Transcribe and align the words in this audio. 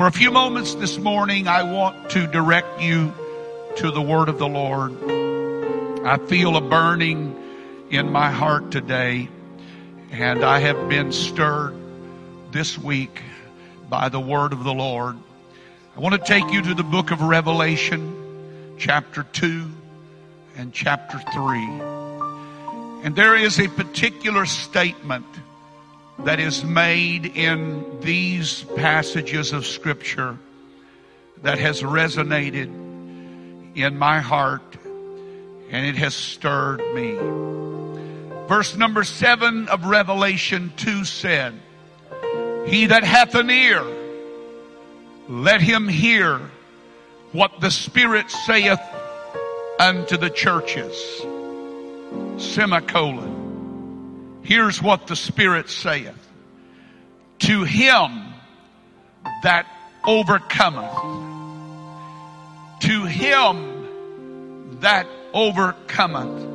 For 0.00 0.06
a 0.06 0.12
few 0.12 0.30
moments 0.30 0.76
this 0.76 0.96
morning, 0.96 1.46
I 1.46 1.62
want 1.62 2.08
to 2.12 2.26
direct 2.26 2.80
you 2.80 3.12
to 3.76 3.90
the 3.90 4.00
word 4.00 4.30
of 4.30 4.38
the 4.38 4.48
Lord. 4.48 4.96
I 6.06 6.16
feel 6.16 6.56
a 6.56 6.62
burning 6.62 7.36
in 7.90 8.10
my 8.10 8.30
heart 8.30 8.70
today, 8.70 9.28
and 10.10 10.42
I 10.42 10.60
have 10.60 10.88
been 10.88 11.12
stirred 11.12 11.74
this 12.50 12.78
week 12.78 13.20
by 13.90 14.08
the 14.08 14.18
word 14.18 14.54
of 14.54 14.64
the 14.64 14.72
Lord. 14.72 15.18
I 15.94 16.00
want 16.00 16.14
to 16.14 16.26
take 16.26 16.50
you 16.50 16.62
to 16.62 16.72
the 16.72 16.82
book 16.82 17.10
of 17.10 17.20
Revelation, 17.20 18.74
chapter 18.78 19.24
2 19.24 19.66
and 20.56 20.72
chapter 20.72 21.18
3. 21.34 21.58
And 23.04 23.14
there 23.14 23.36
is 23.36 23.60
a 23.60 23.68
particular 23.68 24.46
statement 24.46 25.26
that 26.24 26.38
is 26.38 26.64
made 26.64 27.24
in 27.24 28.00
these 28.00 28.62
passages 28.76 29.52
of 29.52 29.66
scripture 29.66 30.38
that 31.42 31.58
has 31.58 31.82
resonated 31.82 32.68
in 33.74 33.98
my 33.98 34.20
heart 34.20 34.76
and 35.70 35.86
it 35.86 35.96
has 35.96 36.14
stirred 36.14 36.80
me. 36.94 37.16
Verse 38.48 38.76
number 38.76 39.04
seven 39.04 39.68
of 39.68 39.84
Revelation 39.84 40.72
2 40.76 41.04
said, 41.04 41.54
He 42.66 42.86
that 42.86 43.04
hath 43.04 43.34
an 43.34 43.48
ear, 43.48 43.84
let 45.28 45.60
him 45.60 45.88
hear 45.88 46.40
what 47.32 47.60
the 47.60 47.70
Spirit 47.70 48.30
saith 48.30 48.80
unto 49.78 50.16
the 50.16 50.30
churches. 50.30 51.22
Semicolon. 52.36 53.39
Here's 54.42 54.82
what 54.82 55.06
the 55.06 55.16
Spirit 55.16 55.68
saith. 55.68 56.14
To 57.40 57.64
him 57.64 58.32
that 59.42 59.66
overcometh. 60.06 60.92
To 62.80 63.04
him 63.04 64.78
that 64.80 65.06
overcometh. 65.32 66.48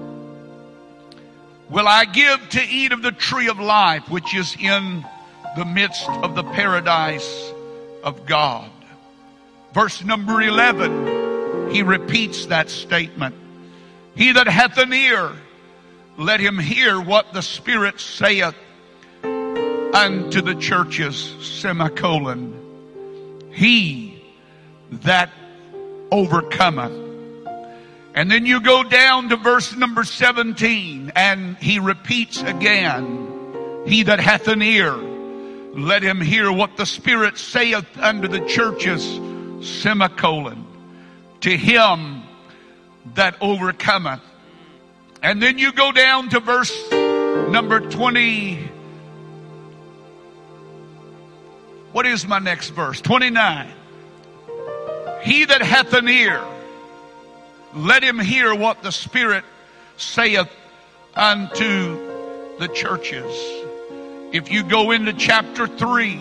Will 1.70 1.88
I 1.88 2.06
give 2.06 2.50
to 2.50 2.62
eat 2.62 2.92
of 2.92 3.02
the 3.02 3.12
tree 3.12 3.48
of 3.48 3.60
life, 3.60 4.10
which 4.10 4.36
is 4.36 4.56
in 4.60 5.04
the 5.56 5.66
midst 5.66 6.08
of 6.10 6.36
the 6.36 6.44
paradise 6.44 7.54
of 8.04 8.26
God. 8.26 8.70
Verse 9.74 10.04
number 10.04 10.42
11, 10.42 11.72
he 11.72 11.82
repeats 11.82 12.48
that 12.48 12.70
statement. 12.70 13.36
He 14.16 14.34
that 14.34 14.48
hath 14.48 14.78
an 14.78 14.94
ear, 14.94 15.32
let 16.18 16.40
him 16.40 16.58
hear 16.58 17.00
what 17.00 17.34
the 17.34 17.42
Spirit 17.42 18.00
saith 18.00 18.56
unto 19.24 20.42
the 20.42 20.56
churches, 20.56 21.36
semicolon. 21.42 22.54
He 23.52 24.24
that 24.92 25.32
overcometh. 26.12 26.92
And 28.14 28.32
then 28.32 28.46
you 28.46 28.62
go 28.62 28.84
down 28.84 29.30
to 29.30 29.36
verse 29.36 29.76
number 29.76 30.04
17 30.06 31.12
and 31.16 31.58
he 31.58 31.80
repeats 31.80 32.42
again, 32.42 33.84
He 33.86 34.04
that 34.04 34.20
hath 34.20 34.48
an 34.48 34.62
ear, 34.62 34.94
let 34.94 36.02
him 36.02 36.22
hear 36.22 36.52
what 36.52 36.78
the 36.78 36.86
Spirit 36.86 37.38
saith 37.38 37.86
unto 37.98 38.30
the 38.30 38.40
churches, 38.46 39.20
semicolon. 39.62 40.66
To 41.42 41.56
him 41.56 42.24
that 43.16 43.36
overcometh. 43.42 44.22
And 45.26 45.42
then 45.42 45.58
you 45.58 45.72
go 45.72 45.92
down 45.92 46.30
to 46.30 46.40
verse 46.40 46.92
number 46.92 47.80
20. 47.80 48.70
What 51.94 52.06
is 52.06 52.28
my 52.28 52.38
next 52.38 52.70
verse? 52.70 53.02
29. 53.02 53.72
He 55.24 55.46
that 55.46 55.64
hath 55.64 55.94
an 55.94 56.08
ear, 56.08 56.46
let 57.74 58.04
him 58.04 58.20
hear 58.20 58.54
what 58.54 58.84
the 58.84 58.92
Spirit 58.92 59.44
saith 59.98 60.48
unto 61.16 62.58
the 62.60 62.68
churches. 62.68 63.36
If 64.32 64.52
you 64.52 64.62
go 64.62 64.92
into 64.92 65.12
chapter 65.12 65.66
3, 65.66 66.20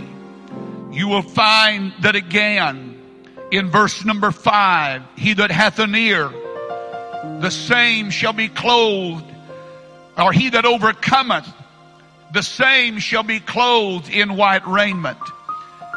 you 0.93 1.09
will 1.09 1.21
find 1.21 1.93
that 2.01 2.17
again 2.17 3.03
in 3.53 3.71
verse 3.71 4.03
number 4.03 4.31
5, 4.31 5.03
he 5.19 5.35
that 5.35 5.51
hath 5.51 5.79
an 5.79 5.95
ear, 5.95 6.33
the 7.41 7.51
same 7.51 8.11
shall 8.11 8.33
be 8.33 8.49
clothed, 8.49 9.25
or 10.17 10.33
he 10.33 10.51
that 10.51 10.65
overcometh, 10.65 11.47
the 12.33 12.43
same 12.43 12.99
shall 12.99 13.23
be 13.23 13.39
clothed 13.41 14.11
in 14.11 14.37
white 14.37 14.67
raiment. 14.67 15.19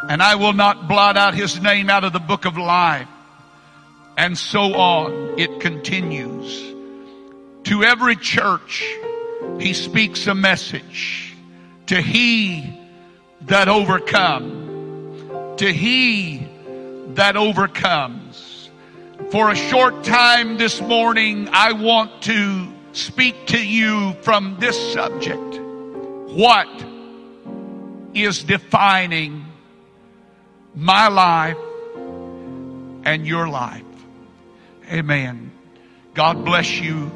And 0.09 0.21
I 0.21 0.35
will 0.35 0.53
not 0.53 0.87
blot 0.87 1.17
out 1.17 1.33
his 1.33 1.59
name 1.59 1.89
out 1.89 2.03
of 2.03 2.13
the 2.13 2.19
book 2.19 2.45
of 2.45 2.57
life. 2.57 3.07
And 4.17 4.37
so 4.37 4.73
on. 4.75 5.39
It 5.39 5.59
continues. 5.59 6.73
To 7.65 7.83
every 7.83 8.15
church, 8.15 8.85
he 9.59 9.73
speaks 9.73 10.27
a 10.27 10.35
message. 10.35 11.35
To 11.87 12.01
he 12.01 12.79
that 13.41 13.67
overcome. 13.67 15.55
To 15.57 15.71
he 15.71 16.47
that 17.15 17.35
overcomes. 17.35 18.26
For 19.29 19.51
a 19.51 19.55
short 19.55 20.05
time 20.05 20.57
this 20.57 20.79
morning, 20.79 21.49
I 21.51 21.73
want 21.73 22.21
to 22.23 22.65
speak 22.93 23.47
to 23.47 23.61
you 23.61 24.13
from 24.21 24.55
this 24.57 24.93
subject. 24.93 25.59
What 26.31 26.69
is 28.13 28.45
defining 28.45 29.45
my 30.73 31.09
life 31.09 31.57
and 33.03 33.27
your 33.27 33.49
life? 33.49 33.83
Amen. 34.89 35.51
God 36.13 36.45
bless 36.45 36.79
you 36.79 37.11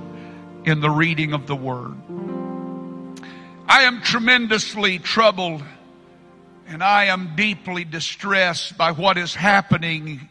in 0.65 0.81
the 0.81 0.89
reading 0.89 1.31
of 1.31 1.47
the 1.47 1.55
word. 1.55 1.95
I 3.69 3.83
am 3.83 4.01
tremendously 4.01 4.99
troubled 4.99 5.63
and 6.67 6.83
I 6.83 7.05
am 7.05 7.37
deeply 7.37 7.85
distressed 7.85 8.77
by 8.77 8.91
what 8.91 9.17
is 9.17 9.33
happening 9.33 10.27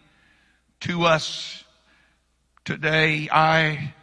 to 0.81 1.05
us 1.05 1.60
today. 2.71 3.29
I 3.33 3.95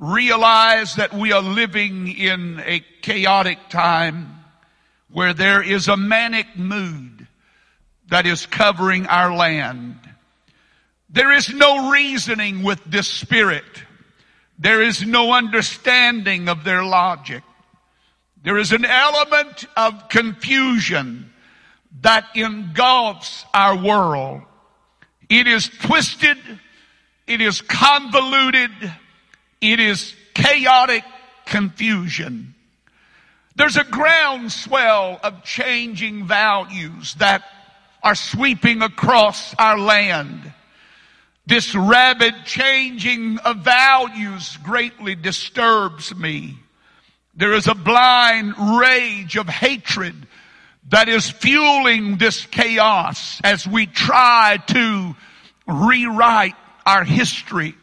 realize 0.00 0.96
that 0.96 1.14
we 1.14 1.30
are 1.30 1.40
living 1.40 2.08
in 2.08 2.60
a 2.66 2.84
chaotic 3.02 3.68
time 3.68 4.34
where 5.12 5.32
there 5.32 5.62
is 5.62 5.86
a 5.86 5.96
manic 5.96 6.56
mood 6.56 7.28
that 8.08 8.26
is 8.26 8.46
covering 8.46 9.06
our 9.06 9.32
land. 9.32 9.96
There 11.08 11.32
is 11.32 11.54
no 11.54 11.92
reasoning 11.92 12.64
with 12.64 12.82
this 12.84 13.06
spirit. 13.06 13.84
There 14.58 14.82
is 14.82 15.06
no 15.06 15.32
understanding 15.32 16.48
of 16.48 16.64
their 16.64 16.82
logic. 16.82 17.44
There 18.42 18.58
is 18.58 18.72
an 18.72 18.86
element 18.86 19.66
of 19.76 20.08
confusion 20.08 21.32
that 22.00 22.24
engulfs 22.34 23.44
our 23.54 23.76
world. 23.76 24.42
It 25.28 25.46
is 25.46 25.68
twisted. 25.68 26.38
It 27.28 27.42
is 27.42 27.60
convoluted. 27.60 28.70
It 29.60 29.80
is 29.80 30.14
chaotic 30.32 31.04
confusion. 31.44 32.54
There's 33.54 33.76
a 33.76 33.84
groundswell 33.84 35.20
of 35.22 35.44
changing 35.44 36.26
values 36.26 37.14
that 37.16 37.42
are 38.02 38.14
sweeping 38.14 38.80
across 38.82 39.54
our 39.58 39.78
land. 39.78 40.52
This 41.46 41.74
rapid 41.74 42.34
changing 42.44 43.38
of 43.38 43.58
values 43.58 44.56
greatly 44.62 45.14
disturbs 45.14 46.14
me. 46.14 46.58
There 47.34 47.52
is 47.52 47.66
a 47.66 47.74
blind 47.74 48.54
rage 48.80 49.36
of 49.36 49.48
hatred 49.48 50.14
that 50.90 51.08
is 51.08 51.28
fueling 51.28 52.16
this 52.16 52.46
chaos 52.46 53.40
as 53.44 53.66
we 53.66 53.86
try 53.86 54.58
to 54.68 55.16
rewrite 55.66 56.54
our 56.88 57.04
history. 57.04 57.74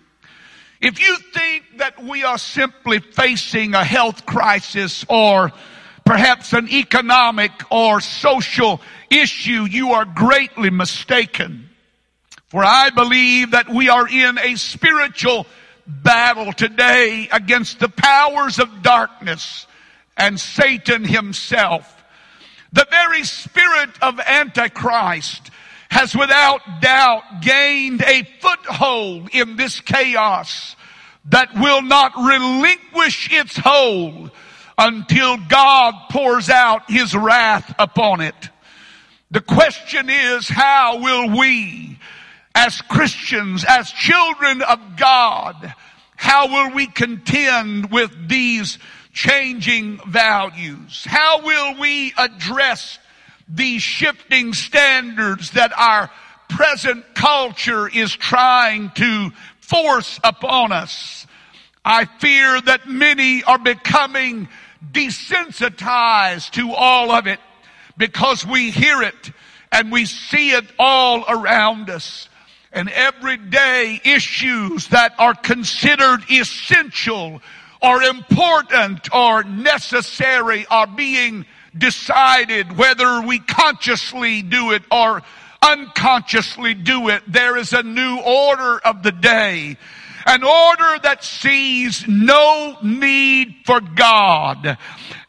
If 0.81 0.99
you 0.99 1.17
think 1.31 1.77
that 1.77 2.03
we 2.03 2.23
are 2.23 2.39
simply 2.39 2.99
facing 2.99 3.75
a 3.75 3.83
health 3.83 4.25
crisis 4.25 5.05
or 5.07 5.51
perhaps 6.03 6.53
an 6.53 6.67
economic 6.69 7.51
or 7.71 8.01
social 8.01 8.81
issue, 9.11 9.65
you 9.69 9.91
are 9.91 10.05
greatly 10.05 10.71
mistaken. 10.71 11.69
For 12.47 12.63
I 12.63 12.89
believe 12.89 13.51
that 13.51 13.69
we 13.69 13.89
are 13.89 14.07
in 14.07 14.39
a 14.39 14.55
spiritual 14.55 15.45
battle 15.85 16.51
today 16.51 17.29
against 17.31 17.79
the 17.79 17.89
powers 17.89 18.57
of 18.57 18.81
darkness 18.81 19.67
and 20.17 20.39
Satan 20.39 21.03
himself. 21.03 22.03
The 22.73 22.87
very 22.89 23.23
spirit 23.23 23.91
of 24.01 24.19
Antichrist 24.19 25.51
has 25.89 26.15
without 26.15 26.61
doubt 26.81 27.41
gained 27.41 28.01
a 28.01 28.23
foothold 28.41 29.29
in 29.31 29.55
this 29.55 29.79
chaos 29.79 30.75
that 31.25 31.53
will 31.55 31.81
not 31.81 32.13
relinquish 32.15 33.31
its 33.31 33.57
hold 33.57 34.31
until 34.77 35.37
God 35.37 35.93
pours 36.11 36.49
out 36.49 36.89
his 36.89 37.15
wrath 37.15 37.73
upon 37.79 38.21
it. 38.21 38.35
The 39.31 39.41
question 39.41 40.09
is, 40.09 40.47
how 40.47 40.99
will 40.99 41.37
we, 41.37 41.99
as 42.53 42.81
Christians, 42.81 43.65
as 43.67 43.91
children 43.91 44.61
of 44.61 44.97
God, 44.97 45.73
how 46.15 46.47
will 46.47 46.75
we 46.75 46.87
contend 46.87 47.91
with 47.91 48.29
these 48.29 48.77
changing 49.13 49.99
values? 50.07 51.03
How 51.05 51.41
will 51.41 51.79
we 51.79 52.13
address 52.17 52.99
these 53.47 53.81
shifting 53.81 54.53
standards 54.53 55.51
that 55.51 55.71
our 55.77 56.09
present 56.49 57.15
culture 57.15 57.87
is 57.87 58.13
trying 58.15 58.91
to 58.91 59.31
force 59.59 60.19
upon 60.23 60.71
us? 60.71 61.27
I 61.83 62.05
fear 62.05 62.59
that 62.61 62.87
many 62.87 63.43
are 63.43 63.59
becoming 63.59 64.47
desensitized 64.91 66.51
to 66.51 66.73
all 66.73 67.11
of 67.11 67.27
it 67.27 67.39
because 67.97 68.45
we 68.45 68.71
hear 68.71 69.03
it 69.03 69.31
and 69.71 69.91
we 69.91 70.05
see 70.05 70.51
it 70.51 70.65
all 70.79 71.25
around 71.27 71.89
us. 71.89 72.29
And 72.71 72.89
everyday 72.89 74.01
issues 74.03 74.87
that 74.87 75.13
are 75.17 75.33
considered 75.33 76.29
essential 76.29 77.41
or 77.81 78.03
important 78.03 79.13
or 79.13 79.43
necessary 79.43 80.65
are 80.69 80.87
being 80.87 81.45
decided 81.77 82.77
whether 82.77 83.21
we 83.21 83.39
consciously 83.39 84.41
do 84.41 84.71
it 84.71 84.83
or 84.91 85.21
unconsciously 85.61 86.73
do 86.73 87.09
it. 87.09 87.23
There 87.27 87.57
is 87.57 87.73
a 87.73 87.83
new 87.83 88.19
order 88.19 88.79
of 88.79 89.03
the 89.03 89.11
day 89.11 89.77
an 90.25 90.43
order 90.43 90.99
that 91.03 91.23
sees 91.23 92.07
no 92.07 92.77
need 92.81 93.55
for 93.65 93.79
God. 93.79 94.77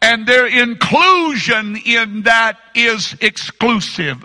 And 0.01 0.27
their 0.27 0.47
inclusion 0.47 1.77
in 1.85 2.23
that 2.23 2.59
is 2.75 3.15
exclusive. 3.21 4.25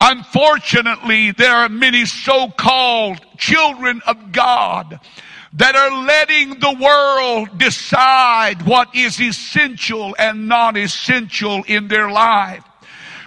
Unfortunately, 0.00 1.30
there 1.32 1.54
are 1.54 1.68
many 1.68 2.06
so-called 2.06 3.20
children 3.36 4.02
of 4.06 4.32
God 4.32 4.98
that 5.54 5.74
are 5.74 6.04
letting 6.06 6.60
the 6.60 6.76
world 6.80 7.58
decide 7.58 8.62
what 8.62 8.94
is 8.94 9.20
essential 9.20 10.14
and 10.18 10.48
non-essential 10.48 11.64
in 11.66 11.88
their 11.88 12.10
life. 12.10 12.64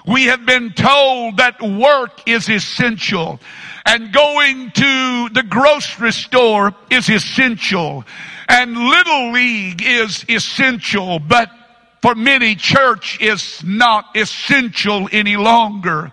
We 0.05 0.25
have 0.25 0.45
been 0.45 0.73
told 0.73 1.37
that 1.37 1.61
work 1.61 2.27
is 2.27 2.49
essential 2.49 3.39
and 3.85 4.13
going 4.13 4.71
to 4.71 5.29
the 5.33 5.43
grocery 5.47 6.11
store 6.11 6.73
is 6.89 7.09
essential 7.09 8.05
and 8.47 8.75
little 8.75 9.31
league 9.31 9.81
is 9.81 10.25
essential, 10.29 11.19
but 11.19 11.49
for 12.01 12.15
many 12.15 12.55
church 12.55 13.19
is 13.21 13.63
not 13.63 14.15
essential 14.15 15.07
any 15.11 15.37
longer. 15.37 16.11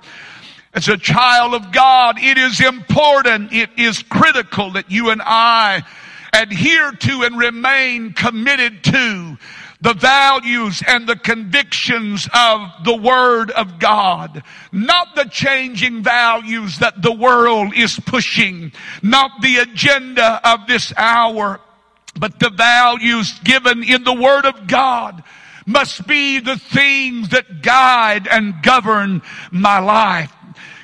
As 0.73 0.89
a 0.89 0.97
child 0.97 1.55
of 1.55 1.73
God, 1.73 2.17
it 2.19 2.39
is 2.39 2.61
important, 2.61 3.53
it 3.53 3.71
is 3.77 4.03
critical 4.05 4.73
that 4.73 4.91
you 4.91 5.11
and 5.11 5.21
I 5.25 5.83
adhere 6.33 6.93
to 6.93 7.23
and 7.23 7.37
remain 7.37 8.13
committed 8.13 8.85
to 8.85 9.37
the 9.81 9.95
values 9.95 10.83
and 10.87 11.07
the 11.07 11.17
convictions 11.17 12.29
of 12.33 12.69
the 12.85 12.97
Word 12.97 13.51
of 13.51 13.79
God. 13.79 14.45
Not 14.71 15.17
the 15.17 15.25
changing 15.25 16.03
values 16.03 16.79
that 16.79 17.03
the 17.03 17.13
world 17.13 17.75
is 17.75 17.99
pushing. 17.99 18.73
Not 19.03 19.41
the 19.41 19.57
agenda 19.57 20.41
of 20.49 20.67
this 20.67 20.93
hour. 20.97 21.61
But 22.15 22.39
the 22.39 22.51
values 22.51 23.39
given 23.43 23.83
in 23.83 24.05
the 24.05 24.15
Word 24.15 24.45
of 24.45 24.67
God 24.67 25.25
must 25.67 26.07
be 26.07 26.41
the 26.41 26.57
things 26.59 27.31
that 27.31 27.63
guide 27.63 28.29
and 28.29 28.63
govern 28.63 29.23
my 29.51 29.79
life. 29.79 30.33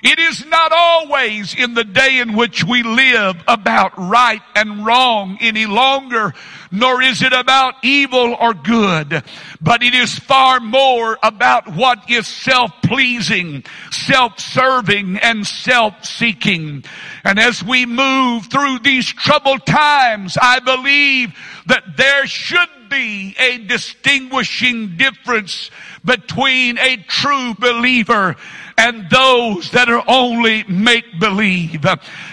It 0.08 0.20
is 0.20 0.46
not 0.46 0.70
always 0.70 1.52
in 1.52 1.74
the 1.74 1.82
day 1.82 2.20
in 2.20 2.36
which 2.36 2.62
we 2.62 2.84
live 2.84 3.42
about 3.48 3.98
right 3.98 4.40
and 4.54 4.86
wrong 4.86 5.36
any 5.40 5.66
longer, 5.66 6.32
nor 6.70 7.02
is 7.02 7.22
it 7.22 7.32
about 7.32 7.74
evil 7.82 8.36
or 8.38 8.54
good, 8.54 9.24
but 9.60 9.82
it 9.82 9.96
is 9.96 10.16
far 10.16 10.60
more 10.60 11.18
about 11.24 11.74
what 11.74 12.08
is 12.08 12.28
self-pleasing, 12.28 13.64
self-serving, 13.90 15.16
and 15.16 15.44
self-seeking. 15.44 16.84
And 17.24 17.40
as 17.40 17.64
we 17.64 17.84
move 17.84 18.46
through 18.46 18.78
these 18.84 19.12
troubled 19.12 19.66
times, 19.66 20.38
I 20.40 20.60
believe 20.60 21.34
that 21.66 21.96
there 21.96 22.28
should 22.28 22.68
be 22.88 23.34
a 23.40 23.58
distinguishing 23.58 24.96
difference 24.96 25.72
between 26.04 26.78
a 26.78 26.96
true 27.08 27.54
believer 27.58 28.36
and 28.78 29.08
those 29.08 29.70
that 29.70 29.88
are 29.88 30.04
only 30.06 30.64
make 30.64 31.18
believe. 31.18 31.84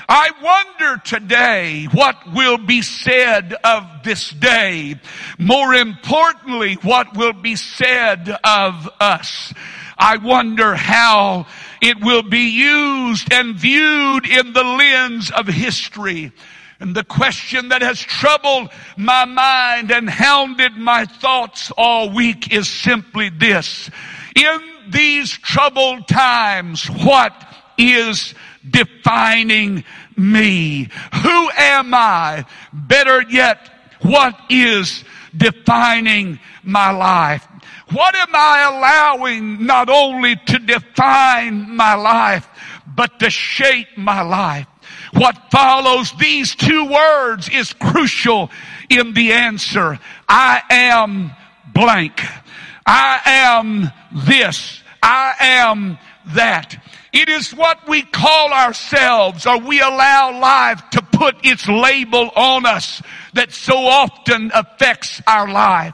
I 0.10 0.32
wonder 0.42 1.02
today 1.04 1.86
what 1.86 2.34
will 2.34 2.58
be 2.58 2.82
said 2.82 3.54
of 3.64 4.04
this 4.04 4.30
day. 4.30 5.00
More 5.38 5.74
importantly, 5.74 6.76
what 6.76 7.16
will 7.16 7.34
be 7.34 7.56
said 7.56 8.30
of 8.44 8.90
us. 9.00 9.54
I 9.98 10.18
wonder 10.18 10.76
how 10.76 11.46
it 11.82 12.02
will 12.02 12.24
be 12.24 12.50
used 12.50 13.32
and 13.32 13.56
viewed 13.56 14.26
in 14.28 14.54
the 14.54 14.64
lens 14.64 15.32
of 15.32 15.48
history. 15.48 16.34
And 16.80 16.94
the 16.94 17.06
question 17.06 17.70
that 17.70 17.82
has 17.82 18.00
troubled 18.02 18.70
my 18.98 19.24
mind 19.24 19.92
and 19.92 20.10
hounded 20.10 20.76
my 20.76 21.06
thoughts 21.06 21.72
all 21.78 22.10
week 22.10 22.52
is 22.52 22.68
simply 22.68 23.30
this. 23.30 23.90
In 24.36 24.73
these 24.92 25.32
troubled 25.32 26.08
times, 26.08 26.86
what 26.86 27.34
is 27.78 28.34
defining 28.70 29.84
me? 30.16 30.90
Who 31.22 31.50
am 31.52 31.94
I? 31.94 32.46
Better 32.72 33.24
yet, 33.30 33.70
what 34.02 34.36
is 34.50 35.04
defining 35.36 36.40
my 36.64 36.92
life? 36.92 37.48
What 37.92 38.16
am 38.16 38.30
I 38.34 38.64
allowing 38.76 39.66
not 39.66 39.90
only 39.90 40.36
to 40.36 40.60
define 40.60 41.76
my 41.76 41.96
life, 41.96 42.48
but 42.96 43.20
to 43.20 43.30
shape 43.30 43.98
my 43.98 44.22
life? 44.22 44.68
What 45.14 45.52
follows 45.52 46.12
these 46.14 46.56
two 46.56 46.86
words 46.86 47.50
is 47.50 47.74
crucial 47.74 48.50
in 48.90 49.14
the 49.14 49.34
answer. 49.34 50.00
I 50.28 50.62
am 50.70 51.32
blank. 51.74 52.20
I 52.86 53.22
am 53.26 53.92
this. 54.12 54.82
I 55.02 55.34
am 55.40 55.98
that. 56.28 56.82
It 57.12 57.30
is 57.30 57.54
what 57.54 57.88
we 57.88 58.02
call 58.02 58.52
ourselves 58.52 59.46
or 59.46 59.60
we 59.60 59.80
allow 59.82 60.40
life 60.40 60.82
to 60.92 61.02
put 61.02 61.46
its 61.46 61.68
label 61.68 62.32
on 62.36 62.66
us 62.66 63.04
that 63.34 63.52
so 63.52 63.78
often 63.78 64.52
affects 64.54 65.22
our 65.28 65.48
life. 65.48 65.94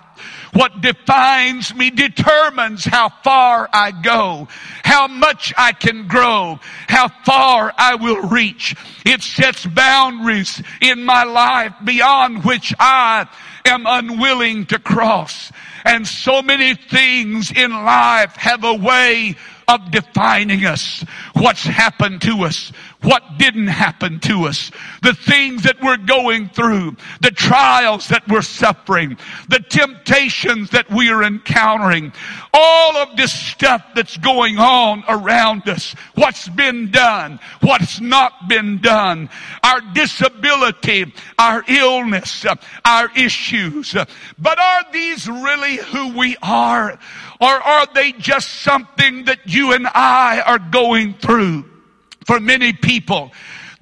What 0.53 0.81
defines 0.81 1.75
me 1.75 1.89
determines 1.89 2.85
how 2.85 3.09
far 3.09 3.69
I 3.71 3.91
go, 3.91 4.47
how 4.83 5.07
much 5.07 5.53
I 5.57 5.73
can 5.73 6.07
grow, 6.07 6.59
how 6.87 7.09
far 7.25 7.73
I 7.77 7.95
will 7.95 8.21
reach. 8.29 8.75
It 9.05 9.21
sets 9.21 9.65
boundaries 9.65 10.61
in 10.81 11.03
my 11.03 11.23
life 11.23 11.73
beyond 11.83 12.43
which 12.43 12.73
I 12.79 13.27
am 13.65 13.85
unwilling 13.85 14.65
to 14.67 14.79
cross. 14.79 15.51
And 15.85 16.07
so 16.07 16.41
many 16.41 16.75
things 16.75 17.51
in 17.51 17.71
life 17.71 18.35
have 18.35 18.63
a 18.63 18.73
way 18.73 19.35
of 19.67 19.91
defining 19.91 20.65
us. 20.65 21.05
What's 21.39 21.63
happened 21.63 22.21
to 22.23 22.43
us? 22.43 22.73
What 23.01 23.23
didn't 23.37 23.67
happen 23.67 24.19
to 24.21 24.43
us? 24.47 24.71
The 25.03 25.13
things 25.13 25.63
that 25.63 25.81
we're 25.81 25.95
going 25.95 26.49
through, 26.49 26.97
the 27.21 27.31
trials 27.31 28.09
that 28.09 28.27
we're 28.27 28.41
suffering, 28.41 29.17
the 29.47 29.61
temptations 29.61 30.71
that 30.71 30.89
we 30.89 31.09
are 31.09 31.23
encountering, 31.23 32.11
all 32.53 32.97
of 32.97 33.15
this 33.15 33.31
stuff 33.31 33.85
that's 33.95 34.17
going 34.17 34.57
on 34.57 35.05
around 35.07 35.69
us, 35.69 35.95
what's 36.15 36.49
been 36.49 36.91
done, 36.91 37.39
what's 37.61 38.01
not 38.01 38.49
been 38.49 38.81
done, 38.81 39.29
our 39.63 39.79
disability, 39.93 41.13
our 41.37 41.63
illness, 41.69 42.45
our 42.83 43.09
issues. 43.15 43.95
But 44.37 44.59
are 44.59 44.83
these 44.91 45.25
really 45.25 45.77
who 45.77 46.17
we 46.17 46.35
are? 46.41 46.99
Or 47.39 47.47
are 47.47 47.87
they 47.93 48.11
just 48.11 48.61
something 48.61 49.23
that 49.25 49.39
you 49.45 49.71
and 49.71 49.87
I 49.87 50.41
are 50.45 50.59
going 50.59 51.13
through? 51.13 51.28
For 51.29 52.39
many 52.39 52.73
people, 52.73 53.31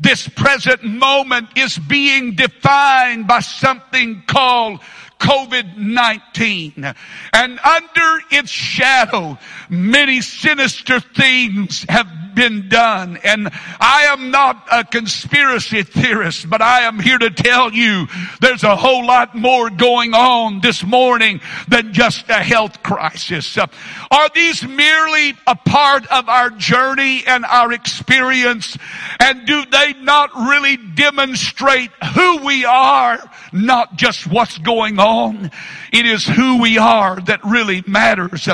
this 0.02 0.28
present 0.28 0.84
moment 0.84 1.48
is 1.56 1.78
being 1.78 2.36
defined 2.36 3.26
by 3.28 3.40
something 3.40 4.24
called 4.28 4.82
COVID-19. 5.20 6.96
And 7.34 7.60
under 7.60 8.20
its 8.32 8.50
shadow, 8.50 9.38
many 9.70 10.22
sinister 10.22 11.00
things 11.00 11.86
have 11.88 12.08
been 12.38 12.70
done. 12.70 13.18
And 13.24 13.50
I 13.80 14.04
am 14.12 14.30
not 14.30 14.68
a 14.72 14.84
conspiracy 14.84 15.82
theorist, 15.82 16.48
but 16.48 16.62
I 16.62 16.82
am 16.82 17.00
here 17.00 17.18
to 17.18 17.32
tell 17.32 17.74
you 17.74 18.06
there's 18.40 18.64
a 18.64 18.76
whole 18.76 19.06
lot 19.06 19.34
more 19.34 19.72
going 19.72 20.14
on 20.14 20.62
this 20.62 20.84
morning 20.84 21.42
than 21.68 21.94
just 21.94 22.30
a 22.30 22.36
health 22.36 22.84
crisis. 22.84 23.58
Uh, 23.58 23.66
are 24.12 24.30
these 24.36 24.64
merely 24.64 25.34
a 25.48 25.56
part 25.56 26.06
of 26.08 26.30
our 26.30 26.52
journey 26.52 27.24
and 27.26 27.44
our 27.44 27.74
experience? 27.74 28.78
And 29.20 29.48
do 29.48 29.66
they 29.66 29.94
not 29.94 30.30
really 30.36 30.78
demonstrate 30.78 31.90
who 32.14 32.46
we 32.46 32.66
are, 32.66 33.20
not 33.52 33.96
just 33.96 34.28
what's 34.28 34.60
going 34.60 35.00
on? 35.00 35.50
It 35.92 36.06
is 36.06 36.26
who 36.26 36.62
we 36.62 36.78
are 36.78 37.20
that 37.22 37.44
really 37.44 37.84
matters. 37.88 38.48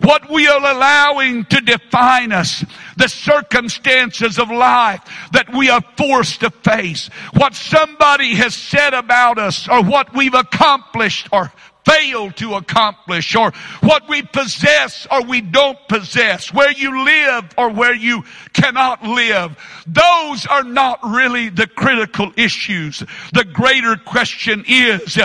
What 0.00 0.30
we 0.30 0.48
are 0.48 0.58
allowing 0.58 1.44
to 1.46 1.60
define 1.60 2.32
us, 2.32 2.64
the 2.96 3.08
circumstances 3.08 4.38
of 4.38 4.50
life 4.50 5.00
that 5.32 5.52
we 5.54 5.70
are 5.70 5.82
forced 5.96 6.40
to 6.40 6.50
face, 6.50 7.08
what 7.34 7.54
somebody 7.54 8.34
has 8.34 8.54
said 8.54 8.94
about 8.94 9.38
us 9.38 9.68
or 9.68 9.82
what 9.82 10.14
we've 10.14 10.34
accomplished 10.34 11.28
or 11.32 11.52
failed 11.88 12.36
to 12.36 12.54
accomplish 12.54 13.34
or 13.34 13.52
what 13.80 14.08
we 14.08 14.22
possess 14.22 15.06
or 15.10 15.22
we 15.24 15.40
don't 15.40 15.78
possess, 15.88 16.52
where 16.52 16.72
you 16.72 17.04
live 17.04 17.44
or 17.56 17.70
where 17.70 17.94
you 17.94 18.24
cannot 18.52 19.02
live. 19.02 19.56
Those 19.86 20.46
are 20.46 20.64
not 20.64 21.00
really 21.02 21.48
the 21.48 21.66
critical 21.66 22.32
issues. 22.36 23.02
The 23.32 23.44
greater 23.44 23.96
question 23.96 24.64
is, 24.66 25.18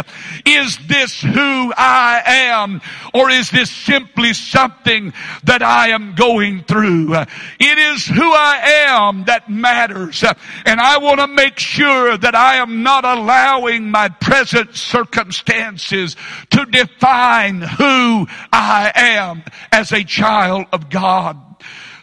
is 0.45 0.77
this 0.87 1.21
who 1.21 1.73
I 1.75 2.21
am 2.25 2.81
or 3.13 3.29
is 3.29 3.49
this 3.49 3.69
simply 3.69 4.33
something 4.33 5.13
that 5.43 5.61
I 5.61 5.89
am 5.89 6.15
going 6.15 6.63
through? 6.63 7.13
It 7.13 7.77
is 7.77 8.07
who 8.07 8.31
I 8.31 8.85
am 8.87 9.25
that 9.25 9.49
matters. 9.49 10.23
And 10.65 10.79
I 10.79 10.97
want 10.99 11.19
to 11.19 11.27
make 11.27 11.59
sure 11.59 12.17
that 12.17 12.35
I 12.35 12.55
am 12.55 12.83
not 12.83 13.03
allowing 13.03 13.91
my 13.91 14.09
present 14.09 14.75
circumstances 14.75 16.15
to 16.53 16.65
define 16.65 17.61
who 17.61 18.27
I 18.51 18.91
am 18.95 19.43
as 19.71 19.91
a 19.91 20.03
child 20.03 20.65
of 20.71 20.89
God. 20.89 21.37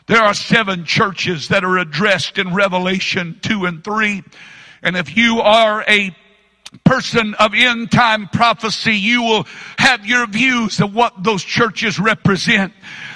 There 0.07 0.21
are 0.21 0.35
seven 0.35 0.85
churches 0.85 1.49
that 1.49 1.65
are 1.65 1.79
addressed 1.79 2.37
in 2.37 2.53
Revelation 2.53 3.39
2 3.43 3.67
and 3.67 3.85
3. 3.85 4.25
And 4.83 4.97
if 4.97 5.17
you 5.17 5.41
are 5.41 5.85
a 5.87 6.15
person 6.85 7.35
of 7.35 7.55
end 7.55 7.91
time 7.91 8.29
prophecy, 8.29 8.95
you 8.95 9.23
will 9.23 9.47
have 9.79 10.07
your 10.07 10.27
views 10.27 10.81
of 10.81 10.95
what 10.95 11.23
those 11.23 11.45
churches 11.45 11.99
represent. 11.99 12.73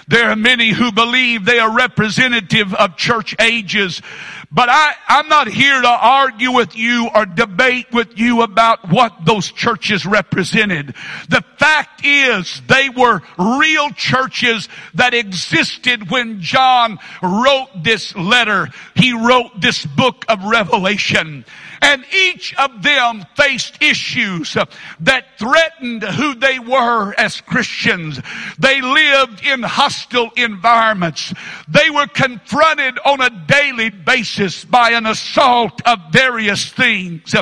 There 0.06 0.30
are 0.30 0.36
many 0.36 0.70
who 0.70 0.92
believe 0.92 1.44
they 1.44 1.58
are 1.58 1.74
representative 1.74 2.74
of 2.74 2.96
church 2.96 3.34
ages. 3.40 4.02
But 4.54 4.68
I, 4.68 4.92
I'm 5.08 5.28
not 5.28 5.48
here 5.48 5.82
to 5.82 5.88
argue 5.88 6.52
with 6.52 6.76
you 6.76 7.10
or 7.12 7.26
debate 7.26 7.86
with 7.92 8.16
you 8.16 8.42
about 8.42 8.88
what 8.88 9.24
those 9.24 9.50
churches 9.50 10.06
represented. 10.06 10.94
The 11.28 11.42
fact 11.58 12.06
is 12.06 12.62
they 12.68 12.88
were 12.88 13.20
real 13.36 13.90
churches 13.90 14.68
that 14.94 15.12
existed 15.12 16.08
when 16.08 16.40
John 16.40 17.00
wrote 17.20 17.70
this 17.82 18.14
letter. 18.14 18.68
He 18.94 19.12
wrote 19.12 19.60
this 19.60 19.84
book 19.84 20.24
of 20.28 20.44
Revelation. 20.44 21.44
And 21.84 22.02
each 22.14 22.54
of 22.54 22.82
them 22.82 23.26
faced 23.36 23.82
issues 23.82 24.56
that 25.00 25.38
threatened 25.38 26.02
who 26.02 26.34
they 26.34 26.58
were 26.58 27.12
as 27.18 27.42
Christians. 27.42 28.22
They 28.58 28.80
lived 28.80 29.44
in 29.44 29.62
hostile 29.62 30.30
environments. 30.34 31.34
They 31.68 31.90
were 31.90 32.06
confronted 32.06 32.98
on 33.04 33.20
a 33.20 33.28
daily 33.28 33.90
basis 33.90 34.64
by 34.64 34.92
an 34.92 35.04
assault 35.04 35.82
of 35.86 35.98
various 36.10 36.70
things. 36.70 37.34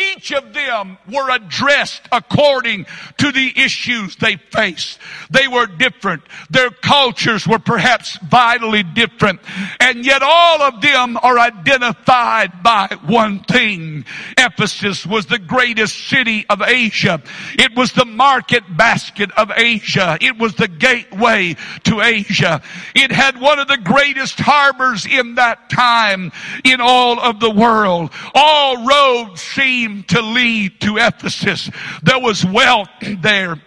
Each 0.00 0.32
of 0.32 0.54
them 0.54 0.98
were 1.10 1.30
addressed 1.30 2.02
according 2.10 2.86
to 3.18 3.32
the 3.32 3.52
issues 3.56 4.16
they 4.16 4.36
faced. 4.36 4.98
They 5.30 5.46
were 5.46 5.66
different. 5.66 6.22
Their 6.48 6.70
cultures 6.70 7.46
were 7.46 7.58
perhaps 7.58 8.18
vitally 8.18 8.82
different. 8.82 9.40
And 9.78 10.04
yet 10.04 10.22
all 10.22 10.62
of 10.62 10.80
them 10.80 11.18
are 11.22 11.38
identified 11.38 12.62
by 12.62 12.96
one 13.06 13.40
thing. 13.40 14.04
Ephesus 14.38 15.04
was 15.04 15.26
the 15.26 15.38
greatest 15.38 16.08
city 16.08 16.46
of 16.48 16.62
Asia. 16.62 17.22
It 17.58 17.74
was 17.76 17.92
the 17.92 18.04
market 18.04 18.64
basket 18.76 19.30
of 19.36 19.50
Asia. 19.54 20.16
It 20.20 20.38
was 20.38 20.54
the 20.54 20.68
gateway 20.68 21.56
to 21.84 22.00
Asia. 22.00 22.62
It 22.94 23.12
had 23.12 23.40
one 23.40 23.58
of 23.58 23.68
the 23.68 23.78
greatest 23.78 24.38
harbors 24.38 25.06
in 25.06 25.34
that 25.34 25.68
time 25.68 26.32
in 26.64 26.80
all 26.80 27.20
of 27.20 27.40
the 27.40 27.50
world. 27.50 28.10
All 28.34 28.86
roads 28.86 29.40
seemed 29.42 29.89
to 30.08 30.20
lead 30.20 30.80
to 30.80 30.96
Ephesus. 30.98 31.70
There 32.02 32.18
was 32.18 32.44
wealth 32.44 32.88
there. 33.20 33.60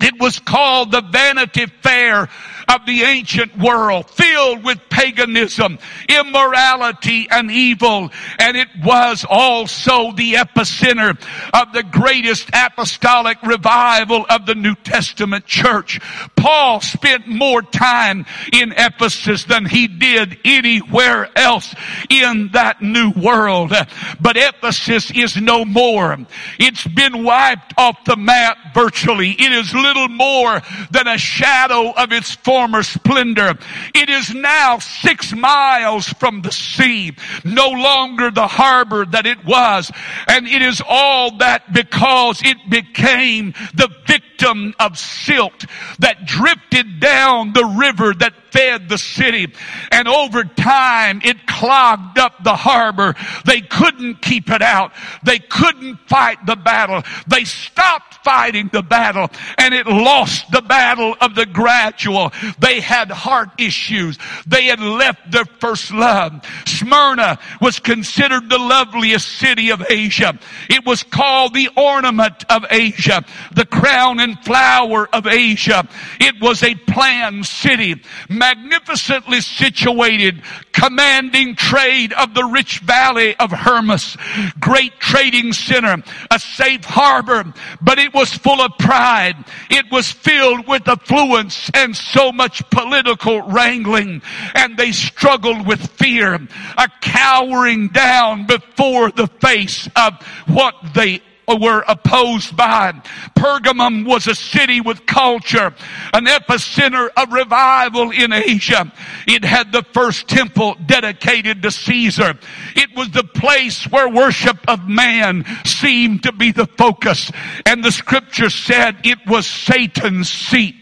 It 0.00 0.18
was 0.18 0.38
called 0.38 0.92
the 0.92 1.02
Vanity 1.02 1.66
Fair 1.66 2.28
of 2.70 2.86
the 2.86 3.02
ancient 3.02 3.58
world, 3.58 4.08
filled 4.08 4.62
with 4.62 4.78
paganism, 4.90 5.78
immorality, 6.08 7.26
and 7.30 7.50
evil. 7.50 8.10
And 8.38 8.56
it 8.56 8.68
was 8.84 9.26
also 9.28 10.12
the 10.12 10.34
epicenter 10.34 11.18
of 11.52 11.72
the 11.72 11.82
greatest 11.82 12.48
apostolic 12.52 13.42
revival 13.42 14.24
of 14.30 14.46
the 14.46 14.54
New 14.54 14.76
Testament 14.76 15.46
church. 15.46 16.00
Paul 16.36 16.80
spent 16.80 17.26
more 17.26 17.62
time 17.62 18.24
in 18.52 18.72
Ephesus 18.76 19.44
than 19.44 19.66
he 19.66 19.88
did 19.88 20.38
anywhere 20.44 21.28
else 21.36 21.74
in 22.08 22.50
that 22.52 22.82
new 22.82 23.10
world. 23.10 23.72
But 24.20 24.36
Ephesus 24.36 25.10
is 25.10 25.36
no 25.36 25.64
more. 25.64 26.16
It's 26.58 26.86
been 26.86 27.24
wiped 27.24 27.74
off 27.76 28.04
the 28.04 28.16
map 28.16 28.58
virtually. 28.74 29.32
It 29.32 29.52
is 29.52 29.74
little 29.74 30.08
more 30.08 30.60
than 30.90 31.08
a 31.08 31.18
shadow 31.18 31.90
of 31.90 32.12
its 32.12 32.34
former 32.34 32.59
former 32.60 32.82
splendor. 32.82 33.54
It 33.94 34.10
is 34.10 34.34
now 34.34 34.80
six 34.80 35.32
miles 35.32 36.06
from 36.06 36.42
the 36.42 36.52
sea, 36.52 37.16
no 37.42 37.70
longer 37.70 38.30
the 38.30 38.46
harbor 38.46 39.06
that 39.06 39.24
it 39.24 39.42
was. 39.46 39.90
And 40.28 40.46
it 40.46 40.60
is 40.60 40.82
all 40.86 41.38
that 41.38 41.72
because 41.72 42.42
it 42.44 42.58
became 42.68 43.54
the 43.72 43.88
victim 44.06 44.74
of 44.78 44.98
silt 44.98 45.64
that 46.00 46.26
drifted 46.26 47.00
down 47.00 47.54
the 47.54 47.64
river 47.64 48.12
that 48.12 48.34
fed 48.52 48.88
the 48.88 48.98
city. 48.98 49.52
And 49.90 50.08
over 50.08 50.44
time, 50.44 51.20
it 51.24 51.46
clogged 51.46 52.18
up 52.18 52.42
the 52.42 52.56
harbor. 52.56 53.14
They 53.44 53.60
couldn't 53.60 54.22
keep 54.22 54.50
it 54.50 54.62
out. 54.62 54.92
They 55.22 55.38
couldn't 55.38 55.96
fight 56.08 56.44
the 56.46 56.56
battle. 56.56 57.02
They 57.26 57.44
stopped 57.44 58.10
fighting 58.24 58.70
the 58.72 58.82
battle 58.82 59.30
and 59.58 59.74
it 59.74 59.86
lost 59.86 60.50
the 60.50 60.62
battle 60.62 61.16
of 61.20 61.34
the 61.34 61.46
gradual. 61.46 62.32
They 62.58 62.80
had 62.80 63.10
heart 63.10 63.50
issues. 63.58 64.18
They 64.46 64.66
had 64.66 64.80
left 64.80 65.30
their 65.30 65.44
first 65.44 65.92
love. 65.92 66.44
Smyrna 66.66 67.38
was 67.60 67.80
considered 67.80 68.48
the 68.48 68.58
loveliest 68.58 69.28
city 69.38 69.70
of 69.70 69.84
Asia. 69.88 70.38
It 70.68 70.84
was 70.84 71.02
called 71.02 71.54
the 71.54 71.70
ornament 71.76 72.44
of 72.50 72.64
Asia, 72.70 73.24
the 73.52 73.66
crown 73.66 74.20
and 74.20 74.38
flower 74.44 75.08
of 75.12 75.26
Asia. 75.26 75.88
It 76.20 76.40
was 76.40 76.62
a 76.62 76.74
planned 76.74 77.46
city 77.46 78.02
magnificently 78.40 79.42
situated, 79.42 80.42
commanding 80.72 81.54
trade 81.54 82.12
of 82.14 82.32
the 82.32 82.44
rich 82.44 82.78
valley 82.78 83.36
of 83.36 83.52
Hermus, 83.52 84.16
great 84.58 84.98
trading 84.98 85.52
center, 85.52 86.02
a 86.30 86.38
safe 86.40 86.84
harbor, 86.84 87.52
but 87.82 87.98
it 87.98 88.14
was 88.14 88.32
full 88.32 88.60
of 88.62 88.72
pride. 88.78 89.36
It 89.68 89.84
was 89.92 90.10
filled 90.10 90.66
with 90.66 90.88
affluence 90.88 91.70
and 91.74 91.94
so 91.94 92.32
much 92.32 92.68
political 92.70 93.42
wrangling, 93.42 94.22
and 94.54 94.76
they 94.76 94.92
struggled 94.92 95.66
with 95.66 95.86
fear, 95.90 96.34
a 96.78 96.88
cowering 97.02 97.88
down 97.88 98.46
before 98.46 99.10
the 99.12 99.26
face 99.26 99.86
of 99.94 100.14
what 100.46 100.74
they 100.94 101.20
were 101.56 101.84
opposed 101.86 102.56
by. 102.56 102.92
Pergamum 103.36 104.06
was 104.06 104.26
a 104.26 104.34
city 104.34 104.80
with 104.80 105.06
culture, 105.06 105.74
an 106.12 106.26
epicenter 106.26 107.08
of 107.16 107.32
revival 107.32 108.10
in 108.10 108.32
Asia. 108.32 108.92
It 109.26 109.44
had 109.44 109.72
the 109.72 109.84
first 109.92 110.28
temple 110.28 110.76
dedicated 110.86 111.62
to 111.62 111.70
Caesar. 111.70 112.38
It 112.76 112.96
was 112.96 113.10
the 113.10 113.24
place 113.24 113.84
where 113.84 114.08
worship 114.08 114.58
of 114.68 114.88
man 114.88 115.44
seemed 115.64 116.24
to 116.24 116.32
be 116.32 116.52
the 116.52 116.66
focus. 116.66 117.30
And 117.66 117.84
the 117.84 117.92
scripture 117.92 118.50
said 118.50 119.00
it 119.04 119.18
was 119.26 119.46
Satan's 119.46 120.30
seat. 120.30 120.79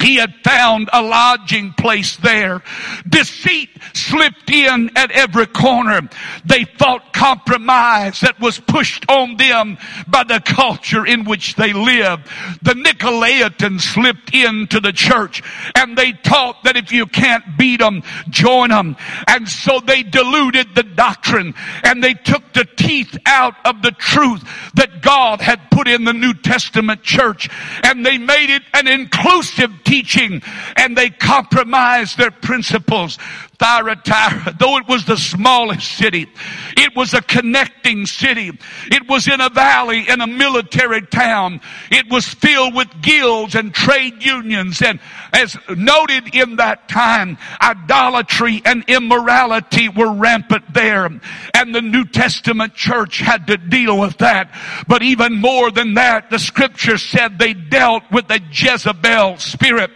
He 0.00 0.14
had 0.16 0.32
found 0.44 0.88
a 0.92 1.02
lodging 1.02 1.72
place 1.72 2.16
there. 2.18 2.62
Deceit 3.08 3.68
slipped 3.94 4.48
in 4.48 4.96
at 4.96 5.10
every 5.10 5.46
corner. 5.46 6.08
They 6.44 6.64
fought 6.64 7.12
compromise 7.12 8.20
that 8.20 8.38
was 8.38 8.60
pushed 8.60 9.10
on 9.10 9.36
them 9.36 9.76
by 10.06 10.22
the 10.22 10.38
culture 10.38 11.04
in 11.04 11.24
which 11.24 11.56
they 11.56 11.72
lived. 11.72 12.28
The 12.62 12.74
Nicolaitans 12.74 13.80
slipped 13.80 14.32
into 14.32 14.78
the 14.78 14.92
church 14.92 15.42
and 15.74 15.98
they 15.98 16.12
taught 16.12 16.62
that 16.62 16.76
if 16.76 16.92
you 16.92 17.06
can't 17.06 17.58
beat 17.58 17.80
them, 17.80 18.04
join 18.30 18.70
them. 18.70 18.96
And 19.26 19.48
so 19.48 19.80
they 19.80 20.04
diluted 20.04 20.76
the 20.76 20.84
doctrine 20.84 21.54
and 21.82 22.04
they 22.04 22.14
took 22.14 22.47
the 22.58 22.64
teeth 22.64 23.16
out 23.24 23.54
of 23.64 23.82
the 23.82 23.92
truth 23.92 24.42
that 24.74 25.00
God 25.00 25.40
had 25.40 25.70
put 25.70 25.86
in 25.86 26.02
the 26.02 26.12
New 26.12 26.34
Testament 26.34 27.04
church 27.04 27.48
and 27.84 28.04
they 28.04 28.18
made 28.18 28.50
it 28.52 28.62
an 28.74 28.88
inclusive 28.88 29.70
teaching 29.84 30.42
and 30.76 30.96
they 30.96 31.08
compromised 31.08 32.18
their 32.18 32.32
principles. 32.32 33.16
Thyatira, 33.58 34.54
though 34.58 34.76
it 34.76 34.86
was 34.86 35.04
the 35.04 35.16
smallest 35.16 35.96
city, 35.96 36.28
it 36.76 36.94
was 36.94 37.12
a 37.12 37.20
connecting 37.20 38.06
city. 38.06 38.52
It 38.86 39.08
was 39.08 39.26
in 39.26 39.40
a 39.40 39.48
valley 39.48 40.08
in 40.08 40.20
a 40.20 40.28
military 40.28 41.02
town. 41.02 41.60
It 41.90 42.08
was 42.08 42.26
filled 42.26 42.74
with 42.74 42.88
guilds 43.02 43.56
and 43.56 43.74
trade 43.74 44.24
unions. 44.24 44.80
And 44.80 45.00
as 45.32 45.56
noted 45.68 46.34
in 46.34 46.56
that 46.56 46.88
time, 46.88 47.36
idolatry 47.60 48.62
and 48.64 48.84
immorality 48.88 49.88
were 49.88 50.12
rampant 50.12 50.72
there. 50.72 51.06
And 51.54 51.74
the 51.74 51.82
New 51.82 52.04
Testament 52.04 52.74
church 52.74 53.18
had 53.18 53.48
to 53.48 53.56
deal 53.56 53.98
with 53.98 54.18
that. 54.18 54.52
But 54.86 55.02
even 55.02 55.40
more 55.40 55.72
than 55.72 55.94
that, 55.94 56.30
the 56.30 56.38
scripture 56.38 56.96
said 56.96 57.38
they 57.38 57.54
dealt 57.54 58.04
with 58.12 58.28
the 58.28 58.40
Jezebel 58.52 59.38
spirit. 59.38 59.90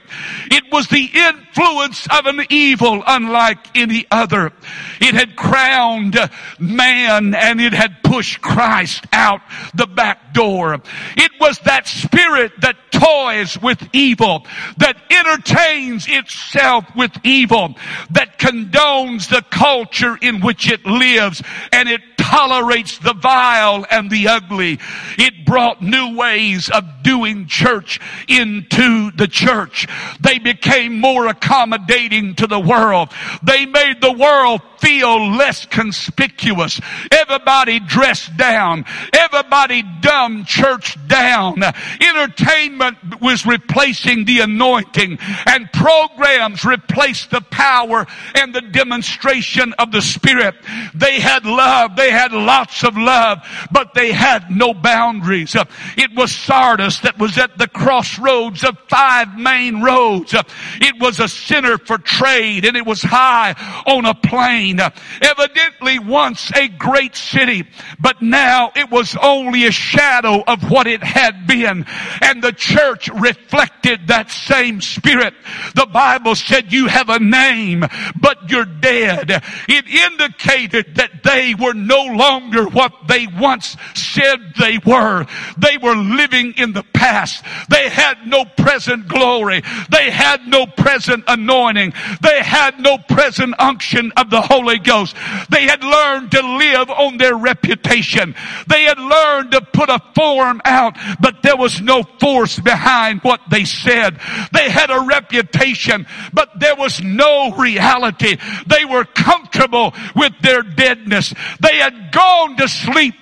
It 0.50 0.64
was 0.72 0.88
the 0.88 1.08
influence 1.54 2.06
of 2.10 2.26
an 2.26 2.44
evil 2.50 3.02
unlike 3.06 3.76
any 3.76 4.06
other. 4.10 4.52
It 5.00 5.14
had 5.14 5.36
crowned 5.36 6.16
man 6.58 7.34
and 7.34 7.60
it 7.60 7.72
had 7.72 8.02
pushed 8.02 8.40
Christ 8.40 9.06
out 9.12 9.40
the 9.74 9.86
back 9.86 10.32
door. 10.32 10.80
It 11.16 11.32
was 11.40 11.58
that 11.60 11.86
spirit 11.86 12.52
that 12.60 12.76
toys 12.90 13.60
with 13.60 13.82
evil, 13.92 14.46
that 14.78 14.96
entertains 15.10 16.06
itself 16.08 16.84
with 16.94 17.12
evil, 17.24 17.74
that 18.10 18.38
condones 18.38 19.28
the 19.28 19.42
culture 19.50 20.16
in 20.20 20.40
which 20.40 20.70
it 20.70 20.84
lives, 20.86 21.42
and 21.72 21.88
it 21.88 22.00
tolerates 22.32 22.96
the 22.96 23.12
vile 23.12 23.84
and 23.90 24.10
the 24.10 24.26
ugly. 24.26 24.78
It 25.18 25.44
brought 25.44 25.82
new 25.82 26.16
ways 26.16 26.70
of 26.70 26.84
doing 27.02 27.46
church 27.46 28.00
into 28.26 29.10
the 29.10 29.28
church. 29.28 29.86
They 30.18 30.38
became 30.38 30.98
more 30.98 31.26
accommodating 31.26 32.34
to 32.36 32.46
the 32.46 32.58
world. 32.58 33.10
They 33.42 33.66
made 33.66 34.00
the 34.00 34.12
world 34.12 34.62
feel 34.78 35.32
less 35.36 35.66
conspicuous. 35.66 36.80
Everybody 37.10 37.80
dressed 37.80 38.36
down. 38.36 38.86
Everybody 39.12 39.84
dumb 40.00 40.44
church 40.44 40.96
down. 41.06 41.62
Entertainment 42.00 43.20
was 43.20 43.44
replacing 43.44 44.24
the 44.24 44.40
anointing 44.40 45.18
and 45.46 45.70
programs 45.72 46.64
replaced 46.64 47.30
the 47.30 47.42
power 47.42 48.06
and 48.34 48.54
the 48.54 48.62
demonstration 48.62 49.74
of 49.74 49.92
the 49.92 50.00
Spirit. 50.00 50.54
They 50.94 51.20
had 51.20 51.44
love. 51.44 51.94
They 51.94 52.10
had 52.10 52.21
lots 52.30 52.84
of 52.84 52.96
love, 52.96 53.38
but 53.72 53.94
they 53.94 54.12
had 54.12 54.50
no 54.50 54.72
boundaries. 54.72 55.56
It 55.96 56.14
was 56.14 56.32
Sardis 56.32 57.00
that 57.00 57.18
was 57.18 57.38
at 57.38 57.58
the 57.58 57.66
crossroads 57.66 58.62
of 58.62 58.78
five 58.88 59.36
main 59.36 59.82
roads. 59.82 60.34
It 60.34 61.00
was 61.00 61.18
a 61.18 61.28
center 61.28 61.78
for 61.78 61.98
trade 61.98 62.64
and 62.64 62.76
it 62.76 62.86
was 62.86 63.02
high 63.02 63.54
on 63.86 64.04
a 64.04 64.14
plain. 64.14 64.80
Evidently 65.20 65.98
once 65.98 66.50
a 66.56 66.68
great 66.68 67.16
city, 67.16 67.64
but 67.98 68.22
now 68.22 68.70
it 68.76 68.90
was 68.90 69.16
only 69.20 69.66
a 69.66 69.72
shadow 69.72 70.42
of 70.46 70.70
what 70.70 70.86
it 70.86 71.02
had 71.02 71.46
been. 71.46 71.86
And 72.20 72.42
the 72.42 72.52
church 72.52 73.08
reflected 73.08 74.08
that 74.08 74.30
same 74.30 74.80
spirit. 74.80 75.34
The 75.74 75.86
Bible 75.86 76.34
said 76.34 76.72
you 76.72 76.86
have 76.86 77.08
a 77.08 77.18
name, 77.18 77.84
but 78.20 78.50
you're 78.50 78.64
dead. 78.64 79.42
It 79.68 79.86
indicated 79.86 80.96
that 80.96 81.22
they 81.22 81.54
were 81.54 81.74
no 81.74 82.11
longer 82.16 82.68
what 82.68 82.92
they 83.08 83.26
once 83.26 83.76
said 83.94 84.54
they 84.58 84.78
were. 84.78 85.26
They 85.58 85.78
were 85.78 85.96
living 85.96 86.54
in 86.56 86.72
the 86.72 86.84
past. 86.94 87.44
They 87.68 87.88
had 87.88 88.26
no 88.26 88.44
present 88.44 89.08
glory. 89.08 89.62
They 89.90 90.10
had 90.10 90.46
no 90.46 90.66
present 90.66 91.24
anointing. 91.26 91.94
They 92.22 92.42
had 92.42 92.80
no 92.80 92.98
present 92.98 93.54
unction 93.58 94.12
of 94.16 94.30
the 94.30 94.40
Holy 94.40 94.78
Ghost. 94.78 95.16
They 95.50 95.64
had 95.64 95.82
learned 95.82 96.30
to 96.32 96.42
live 96.42 96.90
on 96.90 97.18
their 97.18 97.36
reputation. 97.36 98.34
They 98.68 98.84
had 98.84 98.98
learned 98.98 99.52
to 99.52 99.60
put 99.60 99.88
a 99.88 100.00
form 100.14 100.60
out, 100.64 100.96
but 101.20 101.42
there 101.42 101.56
was 101.56 101.80
no 101.80 102.02
force 102.20 102.58
behind 102.58 103.20
what 103.22 103.40
they 103.50 103.64
said. 103.64 104.18
They 104.52 104.70
had 104.70 104.90
a 104.90 105.00
reputation, 105.00 106.06
but 106.32 106.58
there 106.58 106.76
was 106.76 107.02
no 107.02 107.52
reality. 107.56 108.36
They 108.66 108.84
were 108.84 109.04
comfortable 109.04 109.94
with 110.14 110.32
their 110.42 110.62
deadness. 110.62 111.34
They 111.60 111.76
had 111.76 112.01
gone 112.10 112.56
to 112.56 112.68
sleep 112.68 113.14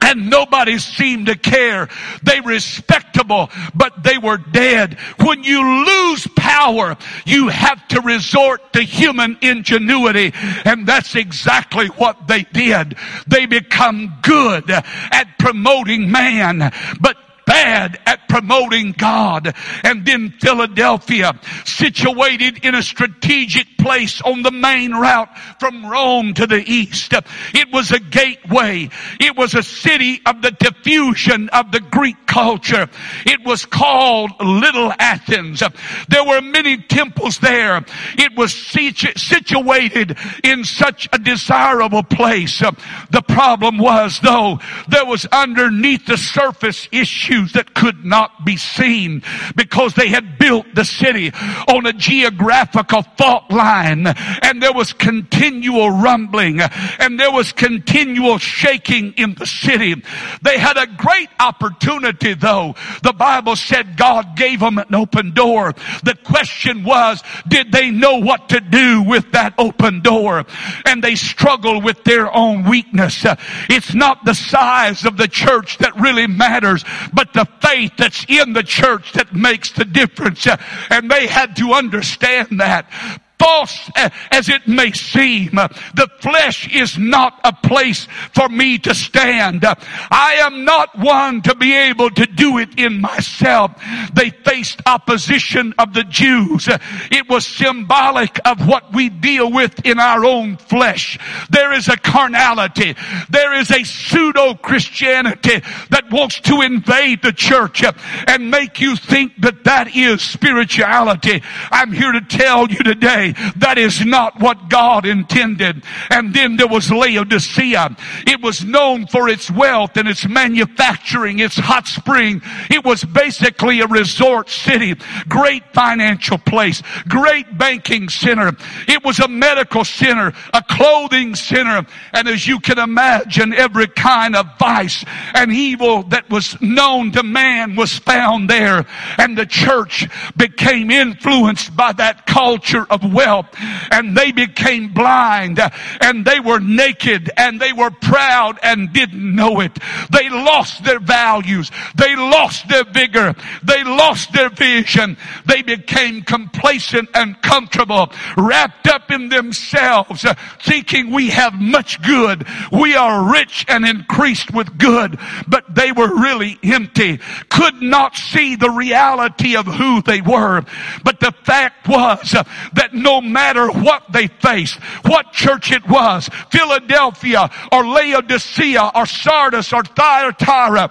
and 0.00 0.30
nobody 0.30 0.78
seemed 0.78 1.26
to 1.26 1.36
care. 1.36 1.88
They 2.22 2.40
respectable, 2.40 3.50
but 3.74 4.02
they 4.02 4.18
were 4.18 4.38
dead. 4.38 4.98
When 5.20 5.42
you 5.42 5.84
lose 5.84 6.26
power, 6.36 6.96
you 7.26 7.48
have 7.48 7.86
to 7.88 8.00
resort 8.00 8.72
to 8.74 8.82
human 8.82 9.38
ingenuity. 9.42 10.32
And 10.64 10.86
that's 10.86 11.14
exactly 11.14 11.88
what 11.88 12.28
they 12.28 12.44
did. 12.44 12.96
They 13.26 13.46
become 13.46 14.18
good 14.22 14.70
at 14.70 15.26
promoting 15.38 16.10
man, 16.10 16.72
but 17.00 17.16
bad 17.48 17.98
at 18.04 18.28
promoting 18.28 18.92
God. 18.92 19.54
And 19.82 20.04
then 20.04 20.34
Philadelphia, 20.38 21.32
situated 21.64 22.64
in 22.64 22.74
a 22.74 22.82
strategic 22.82 23.78
place 23.78 24.20
on 24.20 24.42
the 24.42 24.50
main 24.50 24.92
route 24.92 25.30
from 25.58 25.86
Rome 25.86 26.34
to 26.34 26.46
the 26.46 26.62
east. 26.70 27.14
It 27.54 27.72
was 27.72 27.90
a 27.90 27.98
gateway. 27.98 28.90
It 29.18 29.36
was 29.36 29.54
a 29.54 29.62
city 29.62 30.20
of 30.26 30.42
the 30.42 30.50
diffusion 30.50 31.48
of 31.48 31.72
the 31.72 31.80
Greek 31.80 32.26
culture. 32.26 32.88
It 33.24 33.44
was 33.44 33.64
called 33.64 34.32
Little 34.40 34.92
Athens. 34.98 35.62
There 36.08 36.24
were 36.24 36.42
many 36.42 36.76
temples 36.76 37.38
there. 37.38 37.82
It 38.18 38.36
was 38.36 38.52
situated 38.54 40.18
in 40.44 40.64
such 40.64 41.08
a 41.12 41.18
desirable 41.18 42.02
place. 42.02 42.58
The 42.58 43.22
problem 43.26 43.78
was 43.78 44.20
though, 44.20 44.60
there 44.88 45.06
was 45.06 45.24
underneath 45.32 46.04
the 46.04 46.18
surface 46.18 46.88
issue 46.92 47.37
issues 47.38 47.52
that 47.52 47.74
could 47.74 48.04
not 48.04 48.44
be 48.44 48.56
seen 48.56 49.22
because 49.56 49.94
they 49.94 50.08
had 50.08 50.38
built 50.38 50.66
the 50.74 50.84
city 50.84 51.32
on 51.68 51.86
a 51.86 51.92
geographical 51.92 53.02
fault 53.16 53.50
line 53.50 54.06
and 54.06 54.62
there 54.62 54.72
was 54.72 54.92
continual 54.92 55.90
rumbling 55.90 56.60
and 56.60 57.18
there 57.18 57.30
was 57.30 57.52
continual 57.52 58.38
shaking 58.38 59.12
in 59.12 59.34
the 59.34 59.46
city. 59.46 59.94
They 60.42 60.58
had 60.58 60.76
a 60.76 60.86
great 60.86 61.28
opportunity 61.40 62.34
though. 62.34 62.74
The 63.02 63.12
Bible 63.12 63.56
said 63.56 63.96
God 63.96 64.36
gave 64.36 64.60
them 64.60 64.78
an 64.78 64.94
open 64.94 65.32
door. 65.32 65.74
The 66.04 66.16
question 66.24 66.84
was, 66.84 67.22
did 67.46 67.72
they 67.72 67.90
know 67.90 68.18
what 68.18 68.50
to 68.50 68.60
do 68.60 69.02
with 69.02 69.32
that 69.32 69.54
open 69.58 70.00
door? 70.00 70.44
And 70.84 71.02
they 71.02 71.14
struggled 71.14 71.84
with 71.84 72.04
their 72.04 72.34
own 72.34 72.68
weakness. 72.68 73.24
It's 73.68 73.94
not 73.94 74.24
the 74.24 74.34
size 74.34 75.04
of 75.04 75.16
the 75.16 75.28
church 75.28 75.78
that 75.78 75.98
really 76.00 76.26
matters, 76.26 76.84
but 77.12 77.27
the 77.32 77.46
faith 77.60 77.92
that's 77.96 78.24
in 78.28 78.52
the 78.52 78.62
church 78.62 79.12
that 79.12 79.34
makes 79.34 79.72
the 79.72 79.84
difference. 79.84 80.46
And 80.90 81.10
they 81.10 81.26
had 81.26 81.56
to 81.56 81.72
understand 81.72 82.60
that 82.60 82.90
false 83.38 83.90
as 84.30 84.48
it 84.48 84.66
may 84.66 84.92
seem, 84.92 85.52
the 85.52 86.08
flesh 86.20 86.72
is 86.74 86.98
not 86.98 87.40
a 87.44 87.52
place 87.52 88.06
for 88.32 88.48
me 88.48 88.78
to 88.78 88.94
stand. 88.94 89.64
I 89.64 90.38
am 90.40 90.64
not 90.64 90.98
one 90.98 91.42
to 91.42 91.54
be 91.54 91.74
able 91.74 92.10
to 92.10 92.26
do 92.26 92.58
it 92.58 92.78
in 92.78 93.00
myself. 93.00 93.72
They 94.12 94.30
faced 94.30 94.82
opposition 94.86 95.74
of 95.78 95.94
the 95.94 96.04
Jews. 96.04 96.68
It 97.10 97.28
was 97.28 97.46
symbolic 97.46 98.38
of 98.44 98.66
what 98.66 98.92
we 98.92 99.08
deal 99.08 99.50
with 99.50 99.84
in 99.86 99.98
our 99.98 100.24
own 100.24 100.56
flesh. 100.56 101.18
There 101.50 101.72
is 101.72 101.88
a 101.88 101.96
carnality. 101.96 102.94
There 103.30 103.54
is 103.54 103.70
a 103.70 103.84
pseudo 103.84 104.54
Christianity 104.54 105.62
that 105.90 106.10
wants 106.10 106.40
to 106.40 106.60
invade 106.62 107.22
the 107.22 107.32
church 107.32 107.84
and 108.26 108.50
make 108.50 108.80
you 108.80 108.96
think 108.96 109.40
that 109.40 109.64
that 109.64 109.94
is 109.94 110.22
spirituality. 110.22 111.42
I'm 111.70 111.92
here 111.92 112.12
to 112.12 112.20
tell 112.20 112.68
you 112.68 112.78
today 112.78 113.27
That 113.56 113.78
is 113.78 114.04
not 114.04 114.40
what 114.40 114.68
God 114.68 115.06
intended. 115.06 115.82
And 116.10 116.34
then 116.34 116.56
there 116.56 116.68
was 116.68 116.90
Laodicea. 116.90 117.96
It 118.26 118.40
was 118.42 118.64
known 118.64 119.06
for 119.06 119.28
its 119.28 119.50
wealth 119.50 119.96
and 119.96 120.08
its 120.08 120.26
manufacturing, 120.26 121.38
its 121.38 121.56
hot 121.56 121.86
spring. 121.86 122.42
It 122.70 122.84
was 122.84 123.04
basically 123.04 123.80
a 123.80 123.86
resort 123.86 124.50
city, 124.50 124.94
great 125.28 125.62
financial 125.72 126.38
place, 126.38 126.82
great 127.08 127.58
banking 127.58 128.08
center. 128.08 128.52
It 128.86 129.04
was 129.04 129.18
a 129.18 129.28
medical 129.28 129.84
center, 129.84 130.32
a 130.52 130.62
clothing 130.62 131.34
center. 131.34 131.86
And 132.12 132.28
as 132.28 132.46
you 132.46 132.60
can 132.60 132.78
imagine, 132.78 133.52
every 133.52 133.88
kind 133.88 134.36
of 134.36 134.46
vice 134.58 135.04
and 135.34 135.52
evil 135.52 136.02
that 136.04 136.28
was 136.30 136.60
known 136.60 137.12
to 137.12 137.22
man 137.22 137.76
was 137.76 137.98
found 137.98 138.48
there. 138.48 138.86
And 139.18 139.36
the 139.36 139.46
church 139.46 140.06
became 140.36 140.90
influenced 140.90 141.76
by 141.76 141.92
that 141.92 142.26
culture 142.26 142.86
of 142.90 143.02
wealth 143.18 143.46
and 143.90 144.16
they 144.16 144.30
became 144.30 144.92
blind 144.92 145.58
and 146.00 146.24
they 146.24 146.38
were 146.38 146.60
naked 146.60 147.30
and 147.36 147.60
they 147.60 147.72
were 147.72 147.90
proud 147.90 148.58
and 148.62 148.92
didn't 148.92 149.34
know 149.34 149.60
it. 149.60 149.76
They 150.12 150.28
lost 150.30 150.84
their 150.84 151.00
values. 151.00 151.70
They 151.96 152.14
lost 152.14 152.68
their 152.68 152.84
vigor. 152.84 153.34
They 153.64 153.82
lost 153.82 154.32
their 154.32 154.50
vision. 154.50 155.16
They 155.46 155.62
became 155.62 156.22
complacent 156.22 157.08
and 157.14 157.40
comfortable, 157.42 158.12
wrapped 158.36 158.86
up 158.86 159.10
in 159.10 159.28
themselves, 159.30 160.24
thinking 160.62 161.10
we 161.10 161.30
have 161.30 161.54
much 161.54 162.00
good. 162.02 162.46
We 162.70 162.94
are 162.94 163.32
rich 163.32 163.66
and 163.68 163.84
increased 163.84 164.52
with 164.52 164.78
good, 164.78 165.18
but 165.48 165.74
they 165.74 165.90
were 165.90 166.14
really 166.20 166.58
empty, 166.62 167.18
could 167.48 167.82
not 167.82 168.14
see 168.14 168.54
the 168.54 168.70
reality 168.70 169.56
of 169.56 169.66
who 169.66 170.02
they 170.02 170.20
were. 170.20 170.64
But 171.02 171.18
the 171.20 171.32
fact 171.32 171.88
was 171.88 172.30
that 172.74 172.90
no 172.92 173.07
matter 173.20 173.70
what 173.70 174.04
they 174.12 174.26
faced, 174.28 174.76
what 175.04 175.32
church 175.32 175.72
it 175.72 175.86
was, 175.88 176.28
Philadelphia 176.50 177.50
or 177.72 177.86
Laodicea 177.86 178.92
or 178.94 179.06
Sardis 179.06 179.72
or 179.72 179.82
Thyatira, 179.82 180.90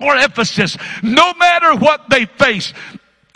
or 0.00 0.16
Ephesus, 0.16 0.76
no 1.02 1.32
matter 1.34 1.76
what 1.76 2.10
they 2.10 2.26
faced, 2.26 2.74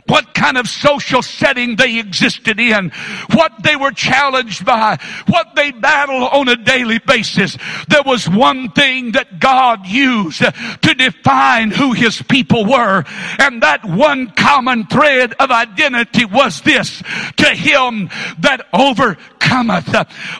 what 0.07 0.35
kind 0.35 0.57
of 0.57 0.69
social 0.69 1.23
setting 1.23 1.77
they 1.77 1.99
existed 1.99 2.61
in, 2.61 2.90
what 3.33 3.53
they 3.62 3.77
were 3.77 3.90
challenged 3.90 4.64
by, 4.64 4.99
what 5.27 5.55
they 5.55 5.73
battled 5.73 6.31
on 6.33 6.49
a 6.49 6.57
daily 6.57 6.99
basis. 6.99 7.57
There 7.88 8.03
was 8.05 8.29
one 8.29 8.71
thing 8.71 9.12
that 9.12 9.40
God 9.40 9.87
used 9.87 10.38
to 10.38 10.95
define 10.95 11.71
who 11.71 11.92
his 11.92 12.23
people 12.23 12.64
were. 12.64 13.05
And 13.38 13.62
that 13.62 13.85
one 13.85 14.31
common 14.31 14.87
thread 14.87 15.35
of 15.40 15.51
identity 15.51 16.25
was 16.25 16.61
this, 16.62 17.03
to 17.37 17.47
him 17.47 18.09
that 18.40 18.66
overcometh. 18.73 19.95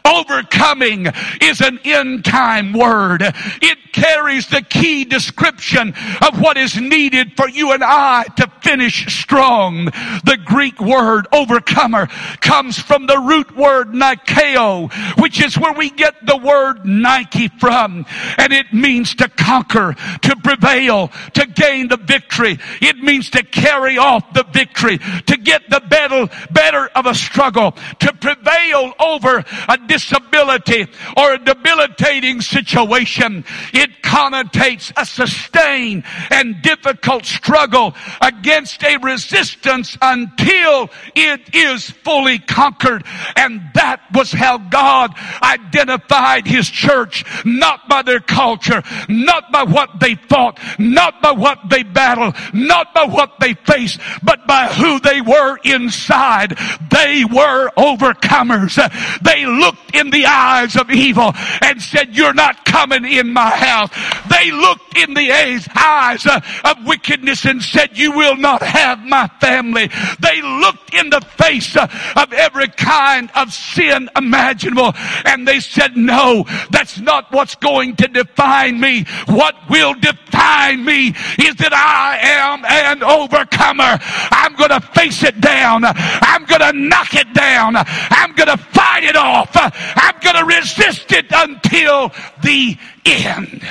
Overcoming 0.05 1.07
is 1.41 1.61
an 1.61 1.79
end 1.85 2.25
time 2.25 2.73
word. 2.73 3.23
It 3.23 3.93
carries 3.93 4.47
the 4.49 4.63
key 4.63 5.05
description 5.05 5.95
of 6.21 6.41
what 6.41 6.57
is 6.57 6.77
needed 6.81 7.37
for 7.37 7.49
you 7.49 7.73
and 7.73 7.83
I 7.83 8.25
to 8.37 8.47
finish 8.63 9.07
strong 9.21 9.56
The 9.57 10.39
Greek 10.45 10.79
word 10.81 11.27
overcomer 11.33 12.09
comes 12.41 12.79
from 12.79 13.07
the 13.07 13.19
root 13.19 13.57
word 13.57 13.89
nikeo, 13.89 14.93
which 15.19 15.41
is 15.43 15.57
where 15.57 15.73
we 15.73 15.89
get 15.91 16.15
the 16.27 16.37
word 16.37 16.85
Nike 16.85 17.49
from. 17.49 18.05
And 18.37 18.53
it 18.53 18.73
means 18.73 19.15
to 19.17 19.29
conquer, 19.29 19.95
to 20.23 20.37
prevail, 20.37 21.09
to 21.35 21.47
gain 21.47 21.89
the 21.89 21.97
victory. 21.97 22.59
It 22.83 22.99
means 22.99 23.31
to 23.31 23.43
carry 23.43 23.97
off 23.97 24.35
the 24.35 24.45
victory, 24.45 24.99
to 24.99 25.37
get 25.39 25.71
the 25.71 25.81
battle 25.81 26.29
better 26.51 26.89
of 26.95 27.07
a 27.07 27.15
struggle, 27.15 27.73
to 28.01 28.13
prevail 28.13 28.93
over 29.01 29.43
a 29.69 29.79
disability 29.87 30.87
or 31.17 31.33
a 31.33 31.39
debilitating 31.39 32.43
situation. 32.43 33.45
It 33.73 34.03
connotates 34.03 34.93
a 34.97 35.07
sustained 35.07 36.05
and 36.31 36.61
difficult 36.61 37.25
struggle 37.25 37.95
against 38.21 38.83
a 38.85 38.99
resistance 38.99 39.46
resistance 39.47 39.97
until 40.01 40.91
it 41.15 41.55
is 41.55 41.91
fully 41.91 42.39
conquered. 42.39 43.05
And 43.37 43.63
that 43.75 44.01
was 44.13 44.33
how 44.33 44.59
God 44.59 45.13
identified 45.43 46.47
His 46.47 46.69
church, 46.69 47.25
not 47.45 47.89
by 47.89 48.03
their 48.03 48.21
culture, 48.21 48.83
not 49.09 49.53
by 49.53 49.65
what 49.65 50.01
they 50.01 50.15
fought, 50.15 50.59
not 50.79 51.23
by 51.23 51.33
what 51.33 51.59
they 51.71 51.83
battled, 51.83 52.35
not 52.53 52.95
by 52.95 53.05
what 53.05 53.39
they 53.41 53.55
faced, 53.55 54.01
but 54.23 54.47
by 54.47 54.67
who 54.67 55.01
they 55.01 55.21
were 55.21 55.59
inside. 55.65 56.57
They 56.91 57.25
were 57.25 57.71
overcomers. 57.77 58.77
They 59.23 59.47
looked 59.47 59.95
in 59.95 60.11
the 60.11 60.27
eyes 60.27 60.77
of 60.77 60.91
evil 60.91 61.33
and 61.63 61.81
said, 61.81 62.17
you're 62.17 62.35
not 62.35 62.65
coming 62.65 63.05
in 63.05 63.33
my 63.33 63.51
house. 63.51 63.91
They 64.29 64.51
looked 64.51 64.97
in 64.97 65.15
the 65.15 65.33
eyes 65.77 66.27
of 66.27 66.87
wickedness 66.87 67.45
and 67.45 67.63
said, 67.63 67.97
you 67.97 68.13
will 68.13 68.37
not 68.37 68.63
have 68.63 69.01
my 69.01 69.31
family. 69.41 69.91
They 70.21 70.43
looked 70.43 70.95
in 70.95 71.11
the 71.11 71.21
face 71.21 71.77
uh, 71.77 71.89
of 72.17 72.33
every 72.33 72.69
kind 72.69 73.31
of 73.35 73.53
sin 73.53 74.09
imaginable 74.17 74.93
and 75.25 75.47
they 75.47 75.61
said, 75.61 75.97
no, 75.97 76.45
that's 76.71 76.99
not 76.99 77.33
what's 77.33 77.55
going 77.57 77.97
to 77.97 78.09
define 78.09 78.81
me. 78.81 79.05
What 79.27 79.55
will 79.69 79.95
define 79.95 80.85
me 80.85 81.09
is 81.09 81.57
that 81.57 81.73
I 81.73 82.19
am 82.23 82.65
an 82.65 83.03
overcomer. 83.03 83.99
I'm 84.31 84.55
going 84.55 84.71
to 84.71 84.81
face 84.81 85.23
it 85.23 85.41
down. 85.41 85.83
I'm 85.85 86.45
going 86.45 86.61
to 86.61 86.73
knock 86.73 87.15
it 87.15 87.33
down. 87.35 87.75
I'm 87.77 88.33
going 88.35 88.49
to 88.49 88.57
fight 88.57 89.05
it 89.05 89.17
off. 89.17 89.51
I'm 89.55 90.19
going 90.21 90.37
to 90.37 90.45
resist 90.45 91.13
it 91.13 91.27
until 91.33 92.13
the 92.43 92.77
end. 93.05 93.67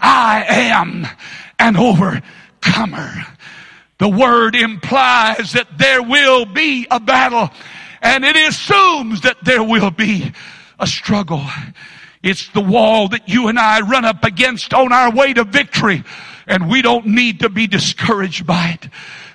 I 0.00 0.44
am 0.48 1.06
an 1.58 1.76
overcomer. 1.76 3.26
The 4.02 4.08
word 4.08 4.56
implies 4.56 5.52
that 5.52 5.78
there 5.78 6.02
will 6.02 6.44
be 6.44 6.88
a 6.90 6.98
battle 6.98 7.50
and 8.00 8.24
it 8.24 8.34
assumes 8.34 9.20
that 9.20 9.44
there 9.44 9.62
will 9.62 9.92
be 9.92 10.32
a 10.80 10.88
struggle. 10.88 11.46
It's 12.20 12.48
the 12.48 12.60
wall 12.60 13.06
that 13.10 13.28
you 13.28 13.46
and 13.46 13.60
I 13.60 13.80
run 13.82 14.04
up 14.04 14.24
against 14.24 14.74
on 14.74 14.92
our 14.92 15.12
way 15.12 15.34
to 15.34 15.44
victory 15.44 16.02
and 16.48 16.68
we 16.68 16.82
don't 16.82 17.06
need 17.06 17.38
to 17.42 17.48
be 17.48 17.68
discouraged 17.68 18.44
by 18.44 18.70
it. 18.70 18.88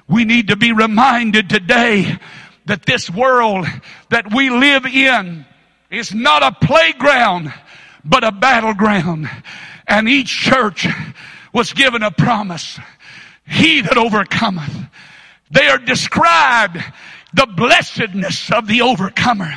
We 0.05 0.25
need 0.25 0.49
to 0.49 0.57
be 0.57 0.73
reminded 0.73 1.49
today 1.49 2.19
that 2.65 2.85
this 2.85 3.09
world 3.09 3.65
that 4.09 4.33
we 4.35 4.49
live 4.49 4.85
in 4.85 5.45
is 5.89 6.13
not 6.13 6.43
a 6.43 6.51
playground, 6.51 7.53
but 8.03 8.25
a 8.25 8.33
battleground. 8.33 9.29
And 9.87 10.09
each 10.09 10.27
church 10.27 10.85
was 11.53 11.71
given 11.71 12.03
a 12.03 12.11
promise. 12.11 12.77
He 13.47 13.81
that 13.81 13.97
overcometh. 13.97 14.75
They 15.51 15.67
are 15.67 15.77
described 15.77 16.77
the 17.33 17.45
blessedness 17.45 18.51
of 18.51 18.67
the 18.67 18.81
overcomer. 18.81 19.51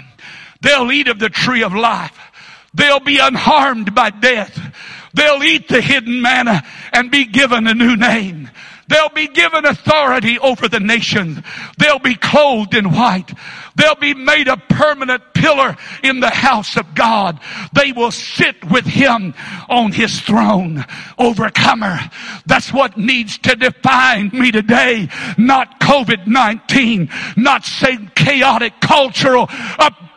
They'll 0.60 0.92
eat 0.92 1.08
of 1.08 1.18
the 1.18 1.30
tree 1.30 1.62
of 1.62 1.74
life. 1.74 2.18
They'll 2.74 3.00
be 3.00 3.18
unharmed 3.18 3.94
by 3.94 4.10
death. 4.10 4.58
They'll 5.14 5.42
eat 5.42 5.68
the 5.68 5.80
hidden 5.80 6.22
manna 6.22 6.62
and 6.92 7.10
be 7.10 7.24
given 7.24 7.66
a 7.66 7.74
new 7.74 7.96
name. 7.96 8.48
They'll 8.88 9.08
be 9.08 9.28
given 9.28 9.64
authority 9.64 10.38
over 10.38 10.68
the 10.68 10.80
nations. 10.80 11.40
They'll 11.78 11.98
be 11.98 12.16
clothed 12.16 12.74
in 12.74 12.92
white. 12.92 13.32
They'll 13.80 13.94
be 13.94 14.14
made 14.14 14.48
a 14.48 14.58
permanent 14.58 15.22
pillar 15.32 15.76
in 16.02 16.20
the 16.20 16.28
house 16.28 16.76
of 16.76 16.94
God. 16.94 17.40
They 17.72 17.92
will 17.92 18.10
sit 18.10 18.70
with 18.70 18.84
Him 18.84 19.34
on 19.68 19.92
His 19.92 20.20
throne. 20.20 20.84
Overcomer. 21.18 21.98
That's 22.44 22.72
what 22.72 22.98
needs 22.98 23.38
to 23.38 23.56
define 23.56 24.30
me 24.34 24.52
today. 24.52 25.08
Not 25.38 25.80
COVID-19. 25.80 27.36
Not 27.38 27.64
some 27.64 28.08
chaotic 28.14 28.74
cultural 28.80 29.48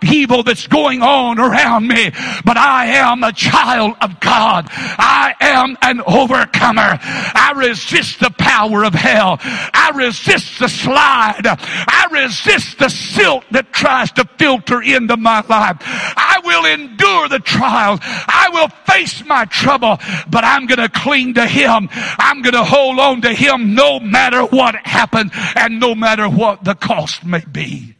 upheaval 0.04 0.44
that's 0.44 0.68
going 0.68 1.02
on 1.02 1.40
around 1.40 1.88
me. 1.88 2.12
But 2.46 2.58
I 2.58 2.88
am 2.88 3.24
a 3.24 3.32
child 3.32 3.96
of 4.02 4.20
God. 4.20 4.68
I 4.70 5.34
am 5.40 5.78
an 5.82 6.02
overcomer. 6.02 7.00
I 7.02 7.54
resist 7.56 8.20
the 8.20 8.32
power 8.32 8.84
of 8.84 8.94
hell. 8.94 9.38
I 9.42 9.92
resist 9.96 10.60
the 10.60 10.68
slide. 10.68 11.42
I 11.46 12.08
resist 12.12 12.80
the 12.80 12.90
silt 12.90 13.46
that 13.52 13.72
tries 13.72 14.12
to 14.14 14.26
filter 14.38 14.82
into 14.82 15.18
my 15.18 15.42
life. 15.48 15.78
I 15.82 16.42
will 16.44 16.66
endure 16.66 17.30
the 17.30 17.40
trials. 17.40 18.00
I 18.04 18.50
will 18.52 18.70
face 18.86 19.24
my 19.26 19.46
trouble, 19.46 20.00
but 20.30 20.44
I'm 20.44 20.66
going 20.66 20.80
to 20.80 20.90
cling 20.90 21.36
to 21.36 21.48
Him. 21.48 21.90
I'm 21.92 22.42
going 22.42 22.54
to 22.54 22.64
hold 22.64 23.00
on 23.00 23.22
to 23.22 23.34
Him 23.34 23.74
no 23.74 24.00
matter 24.00 24.44
what 24.44 24.76
happens 24.86 25.32
and 25.56 25.80
no 25.80 25.96
matter 25.96 26.28
what 26.28 26.64
the 26.64 26.76
cost 26.76 27.26
may 27.26 27.44
be. 27.52 27.93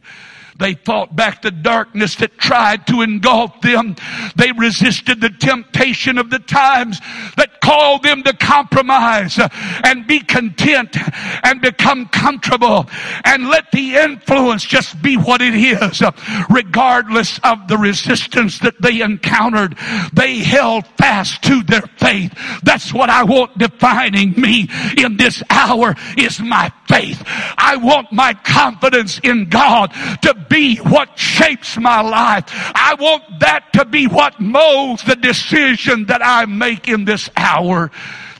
They 0.56 0.74
fought 0.74 1.14
back 1.16 1.42
the 1.42 1.50
darkness 1.50 2.14
that 2.16 2.38
tried 2.38 2.86
to 2.86 3.02
engulf 3.02 3.60
them. 3.60 3.96
They 4.36 4.52
resisted 4.52 5.20
the 5.20 5.30
temptation 5.30 6.16
of 6.16 6.30
the 6.30 6.38
times 6.38 7.00
that 7.36 7.60
called 7.60 8.02
them 8.02 8.22
to 8.22 8.32
compromise 8.34 9.38
and 9.84 10.06
be 10.06 10.20
content 10.20 10.96
and 11.42 11.60
become 11.60 12.06
comfortable 12.06 12.86
and 13.24 13.48
let 13.48 13.72
the 13.72 13.96
influence 13.96 14.64
just 14.64 15.00
be 15.02 15.16
what 15.16 15.40
it 15.40 15.54
is. 15.54 16.02
Regardless 16.48 17.40
of 17.42 17.66
the 17.66 17.78
resistance 17.78 18.58
that 18.60 18.80
they 18.80 19.00
encountered, 19.00 19.76
they 20.12 20.38
held 20.38 20.86
fast 20.98 21.42
to 21.44 21.62
their 21.62 21.82
faith. 21.98 22.32
That's 22.62 22.92
what 22.92 23.10
I 23.10 23.24
want 23.24 23.58
defining 23.58 24.32
me 24.40 24.68
in 24.98 25.16
this 25.16 25.42
hour 25.50 25.94
is 26.16 26.40
my 26.40 26.72
faith. 26.88 27.22
I 27.26 27.76
want 27.76 28.12
my 28.12 28.34
confidence 28.34 29.18
in 29.20 29.48
God 29.48 29.92
to 30.22 30.34
be 30.48 30.76
what 30.76 31.18
shapes 31.18 31.76
my 31.76 32.00
life. 32.00 32.44
I 32.48 32.94
want 32.98 33.40
that 33.40 33.72
to 33.74 33.84
be 33.84 34.06
what 34.06 34.40
molds 34.40 35.04
the 35.04 35.16
decision 35.16 36.06
that 36.06 36.24
I 36.24 36.46
make 36.46 36.88
in 36.88 37.04
this 37.04 37.28
hour. 37.36 37.90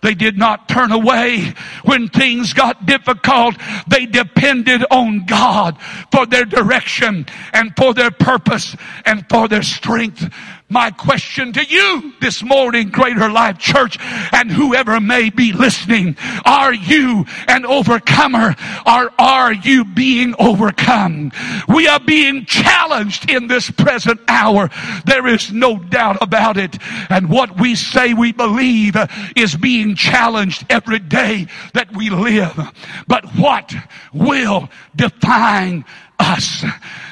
They 0.04 0.14
did 0.14 0.37
not 0.37 0.68
turn 0.68 0.92
away 0.92 1.54
when 1.85 2.09
things 2.09 2.52
got 2.52 2.85
difficult. 2.85 3.57
They 3.88 4.04
depended 4.04 4.85
on 4.90 5.24
God 5.24 5.80
for 6.12 6.26
their 6.26 6.44
direction 6.44 7.24
and 7.54 7.74
for 7.74 7.94
their 7.94 8.11
purpose 8.11 8.76
and 9.07 9.26
for 9.30 9.48
their 9.48 9.62
strength. 9.62 10.30
My 10.70 10.90
question 10.90 11.53
to 11.53 11.62
you 11.62 12.14
this 12.22 12.42
morning, 12.42 12.88
Greater 12.88 13.31
Life 13.31 13.59
Church, 13.59 13.98
and 14.33 14.50
whoever 14.50 14.98
may 14.98 15.29
be 15.29 15.53
listening, 15.53 16.16
are 16.46 16.72
you 16.72 17.27
an 17.46 17.66
overcomer 17.66 18.57
or 18.87 19.12
are 19.18 19.53
you 19.53 19.85
being 19.85 20.35
overcome? 20.38 21.33
We 21.68 21.87
are 21.87 22.00
being 22.00 22.46
challenged 22.46 23.31
in 23.31 23.46
this 23.46 23.70
present 23.70 24.20
hour. 24.27 24.70
There 25.05 25.27
is 25.27 25.53
no 25.53 25.79
doubt 25.79 26.18
about 26.22 26.57
it. 26.57 26.79
And 27.11 27.29
what 27.29 27.61
we 27.61 27.74
say 27.74 28.14
we 28.14 28.33
believe 28.33 28.96
uh, 28.96 29.09
is 29.37 29.55
being 29.57 29.94
challenged 29.94 30.64
every 30.70 30.98
day 30.98 31.46
that 31.74 31.94
we 31.94 32.09
live. 32.09 32.59
But 33.07 33.27
what 33.37 33.74
will 34.14 34.70
define 34.96 35.85
us? 36.18 36.64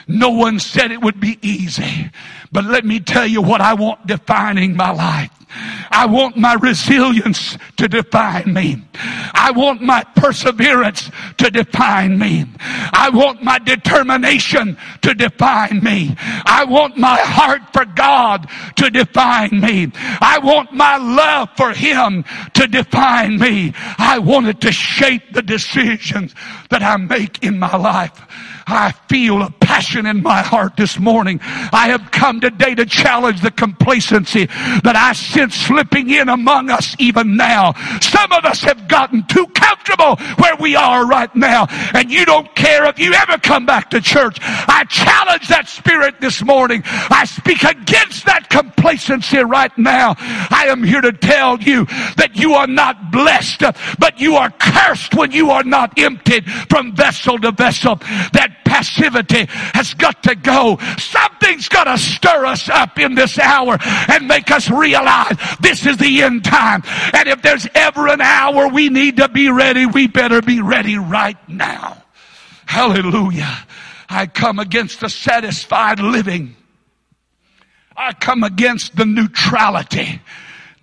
No 0.09 0.31
one 0.31 0.59
said 0.59 0.91
it 0.91 1.03
would 1.03 1.21
be 1.21 1.39
easy. 1.43 2.11
But 2.51 2.65
let 2.65 2.85
me 2.85 3.01
tell 3.01 3.27
you 3.27 3.41
what 3.41 3.61
I 3.61 3.75
want 3.75 4.07
defining 4.07 4.77
my 4.77 4.91
life. 4.91 5.31
I 5.91 6.07
want 6.07 6.37
my 6.37 6.55
resilience 6.55 7.59
to 7.77 7.89
define 7.89 8.53
me. 8.53 8.83
I 9.35 9.53
want 9.55 9.83
my 9.83 10.03
perseverance 10.17 11.11
to 11.39 11.51
define 11.51 12.19
me. 12.19 12.47
I 12.61 13.11
want 13.13 13.43
my 13.43 13.59
determination 13.59 14.79
to 15.03 15.15
define 15.15 15.81
me. 15.83 16.17
I 16.19 16.65
want 16.65 16.97
my 16.97 17.19
heart 17.19 17.63
for 17.73 17.85
God 17.85 18.49
to 18.77 18.91
define 18.91 19.61
me. 19.61 19.93
I 19.95 20.39
want 20.43 20.73
my 20.73 20.97
love 20.97 21.51
for 21.57 21.73
Him 21.73 22.25
to 22.55 22.67
define 22.67 23.39
me. 23.39 23.75
I 23.77 24.19
want 24.19 24.47
it 24.47 24.61
to 24.63 24.73
shape 24.73 25.33
the 25.33 25.43
decisions 25.43 26.35
that 26.71 26.83
I 26.83 26.97
make 26.97 27.43
in 27.45 27.59
my 27.59 27.77
life. 27.77 28.19
I 28.67 28.93
feel 29.09 29.43
a 29.43 29.51
passion 29.51 30.07
in 30.07 30.23
my 30.23 30.43
heart 30.43 30.77
this 30.77 30.99
morning. 30.99 31.41
I 31.43 31.89
have 31.89 32.11
come 32.11 32.41
today 32.41 32.75
to 32.75 32.87
challenge 32.87 33.41
the 33.41 33.51
complacency 33.51 34.47
that 34.47 34.97
I 34.97 35.13
sense 35.13 35.55
slipping 35.55 36.11
in 36.11 36.29
among 36.29 36.71
us 36.71 36.95
even 36.99 37.37
now. 37.37 37.73
Some 38.01 38.33
of 38.33 38.45
us 38.45 38.63
have 38.63 38.89
gotten 38.89 39.27
too 39.27 39.47
comfortable 39.49 40.17
where 40.37 40.57
we 40.57 40.77
are 40.77 41.07
right 41.07 41.35
now, 41.35 41.67
and 41.95 42.11
you 42.11 42.25
don't 42.25 42.55
care 42.55 42.85
if 42.85 42.99
you 42.99 43.13
ever 43.15 43.39
come 43.39 43.67
back 43.67 43.91
to 43.91 44.01
church. 44.01 44.39
I 44.43 44.85
challenge 44.89 45.49
that 45.49 45.69
spirit 45.69 46.21
this 46.21 46.43
morning. 46.43 46.83
I 46.85 47.25
speak 47.25 47.63
against 47.63 48.27
that 48.27 48.49
complacency 48.51 49.39
right 49.39 49.77
now. 49.79 50.15
I 50.19 50.67
am 50.69 50.83
here 50.83 51.01
to 51.01 51.13
tell 51.13 51.59
you 51.61 51.87
that 52.17 52.33
you 52.35 52.55
are 52.55 52.67
not 52.67 53.11
blessed, 53.11 53.63
but 53.99 54.21
you 54.21 54.37
are 54.37 54.51
cursed 54.51 55.15
when 55.15 55.33
you 55.33 55.51
are 55.51 55.65
not 55.65 55.99
emptied 55.99 56.51
from 56.69 56.95
vessel 56.95 57.39
to 57.39 57.53
vessel. 57.53 57.97
That 58.33 58.52
passivity 58.65 59.47
has 59.49 59.95
got 59.95 60.23
to 60.25 60.35
go. 60.35 60.79
Something's 60.99 61.69
got 61.69 61.85
to 61.85 61.99
stir 61.99 62.47
us 62.47 62.69
up 62.69 62.99
in 62.99 63.15
this 63.15 63.39
hour 63.39 63.79
and 64.09 64.29
make 64.29 64.51
us 64.51 64.71
realize 64.71 65.37
this 65.61 65.87
is 65.87 65.97
the 65.97 66.23
end 66.23 66.45
time. 66.45 66.83
And 67.15 67.29
if 67.29 67.43
there's 67.43 67.67
ever 67.75 68.09
an 68.09 68.21
hour 68.21 68.69
we 68.69 68.89
need 68.89 69.19
to 69.19 69.29
be 69.29 69.49
ready, 69.49 69.87
we 69.87 70.07
better 70.07 70.43
be 70.43 70.61
ready 70.61 70.97
right 70.97 71.37
now. 71.49 72.03
Hallelujah. 72.67 73.67
I 74.09 74.27
come 74.27 74.59
against 74.59 75.01
the 75.01 75.09
satisfied 75.09 76.01
living. 76.01 76.57
I 77.97 78.13
come 78.13 78.43
against 78.43 78.97
the 78.97 79.07
neutrality 79.07 80.21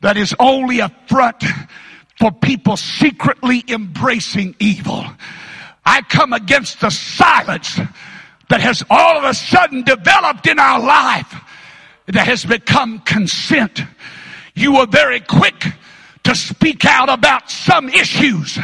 that 0.02 0.18
is 0.18 0.36
only 0.40 0.80
a 0.80 0.90
front 1.08 1.44
for 2.20 2.32
people 2.32 2.78
secretly 2.78 3.64
embracing 3.68 4.56
evil. 4.60 5.06
I 5.89 6.04
come 6.04 6.34
against 6.34 6.82
the 6.82 6.91
silence 6.91 7.80
that 8.49 8.62
has 8.62 8.84
all 8.91 9.17
of 9.17 9.23
a 9.23 9.34
sudden 9.34 9.82
developed 9.82 10.45
in 10.45 10.60
our 10.60 10.80
life 10.80 11.34
that 12.06 12.28
has 12.28 12.45
become 12.45 12.99
consent. 12.99 13.82
You 14.54 14.75
were 14.75 14.86
very 14.86 15.19
quick 15.19 15.65
to 16.25 16.36
speak 16.36 16.86
out 16.86 17.10
about 17.10 17.49
some 17.49 17.89
issues, 17.89 18.60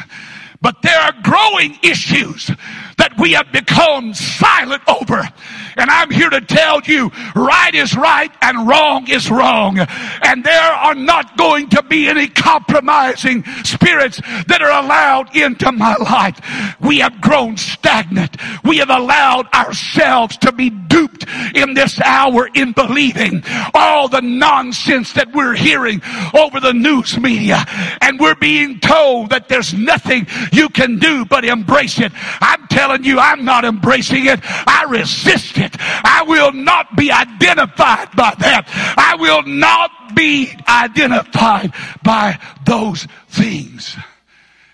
but 0.62 0.84
there 0.84 1.00
are 1.00 1.14
growing 1.24 1.80
issues 1.82 2.52
that 3.00 3.18
we 3.18 3.32
have 3.32 3.52
become 3.52 4.14
silent 4.14 4.84
over. 4.88 5.28
And 5.76 5.90
I'm 5.90 6.10
here 6.10 6.30
to 6.30 6.42
tell 6.42 6.82
you, 6.82 7.12
right 7.36 7.74
is 7.74 7.96
right 7.96 8.32
and 8.42 8.68
wrong 8.68 9.10
is 9.10 9.30
wrong. 9.30 9.80
And 9.80 10.44
there 10.44 10.72
are 10.72 10.96
not 10.96 11.38
going 11.38 11.70
to 11.70 11.84
be 11.84 12.08
any 12.08 12.28
compromising 12.28 13.44
spirits 13.64 14.22
that 14.48 14.62
are 14.62 14.84
allowed 14.84 15.36
into 15.36 15.72
my 15.72 15.96
life. 15.96 16.40
We 16.80 17.00
have 17.00 17.22
grown 17.22 17.58
stagnant. 17.58 18.38
We 18.64 18.78
have 18.78 18.90
allowed 18.90 19.54
ourselves 19.54 20.38
to 20.38 20.52
be 20.52 20.70
duped 20.70 21.26
in 21.56 21.74
this 21.74 22.00
hour 22.02 22.50
in 22.54 22.72
believing 22.72 23.44
all 23.74 24.08
the 24.08 24.22
nonsense 24.22 25.14
that 25.14 25.34
we're 25.34 25.56
hearing 25.56 26.02
over 26.34 26.60
the 26.60 26.74
news 26.74 27.18
media. 27.18 27.66
And 28.02 28.20
we're 28.20 28.36
being 28.36 28.80
told 28.80 29.30
that 29.32 29.50
there's 29.50 29.74
nothing 29.74 30.28
you 30.52 30.70
can 30.70 31.00
do 31.00 31.26
but 31.26 31.46
embrace 31.46 32.00
it. 32.00 32.12
I'm 32.42 32.68
telling 32.68 33.04
you, 33.04 33.20
I'm 33.20 33.46
not 33.46 33.66
embracing 33.66 34.26
it. 34.26 34.40
I 34.44 34.86
resist 34.88 35.58
it. 35.58 35.65
I 35.74 36.24
will 36.28 36.52
not 36.52 36.96
be 36.96 37.12
identified 37.12 38.12
by 38.16 38.34
that. 38.40 38.66
I 38.98 39.16
will 39.16 39.44
not 39.44 40.16
be 40.16 40.52
identified 40.68 41.74
by 42.04 42.40
those 42.66 43.08
things. 43.30 43.96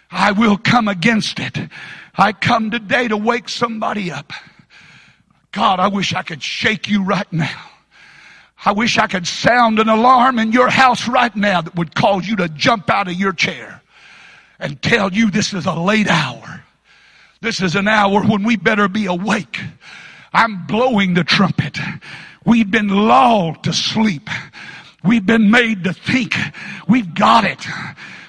I 0.10 0.32
will 0.32 0.58
come 0.58 0.88
against 0.88 1.39
it. 1.39 1.58
I 2.15 2.34
come 2.34 2.71
today 2.71 3.08
to 3.08 3.17
wake 3.17 3.49
somebody 3.49 4.12
up. 4.12 4.34
God, 5.51 5.80
I 5.80 5.88
wish 5.88 6.13
I 6.13 6.23
could 6.23 6.43
shake 6.43 6.88
you 6.89 7.04
right 7.04 7.32
now. 7.32 7.69
I 8.63 8.73
wish 8.73 8.97
I 8.97 9.08
could 9.08 9.27
sound 9.27 9.80
an 9.80 9.89
alarm 9.89 10.38
in 10.38 10.51
your 10.51 10.69
house 10.69 11.08
right 11.08 11.36
now 11.36 11.62
that 11.62 11.75
would 11.75 11.95
cause 11.95 12.27
you 12.27 12.36
to 12.38 12.49
jump 12.49 12.89
out 12.89 13.08
of 13.08 13.15
your 13.15 13.34
chair 13.34 13.82
and 14.60 14.80
tell 14.82 15.12
you 15.12 15.32
this 15.32 15.54
is 15.54 15.65
a 15.65 15.73
late 15.73 16.08
hour. 16.08 16.63
This 17.41 17.62
is 17.62 17.75
an 17.75 17.88
hour 17.88 18.21
when 18.21 18.43
we 18.43 18.56
better 18.56 18.88
be 18.88 19.08
awake. 19.08 19.60
I'm 20.34 20.65
blowing 20.65 21.13
the 21.13 21.24
trumpet. 21.24 21.78
We've 22.46 22.70
been 22.70 22.88
lulled 22.88 23.63
to 23.63 23.74
sleep. 23.74 24.30
We've 25.04 25.26
been 25.26 25.52
made 25.52 25.84
to 25.84 25.94
think 25.94 26.36
we've 26.88 27.13
got 27.13 27.44
it. 27.44 27.65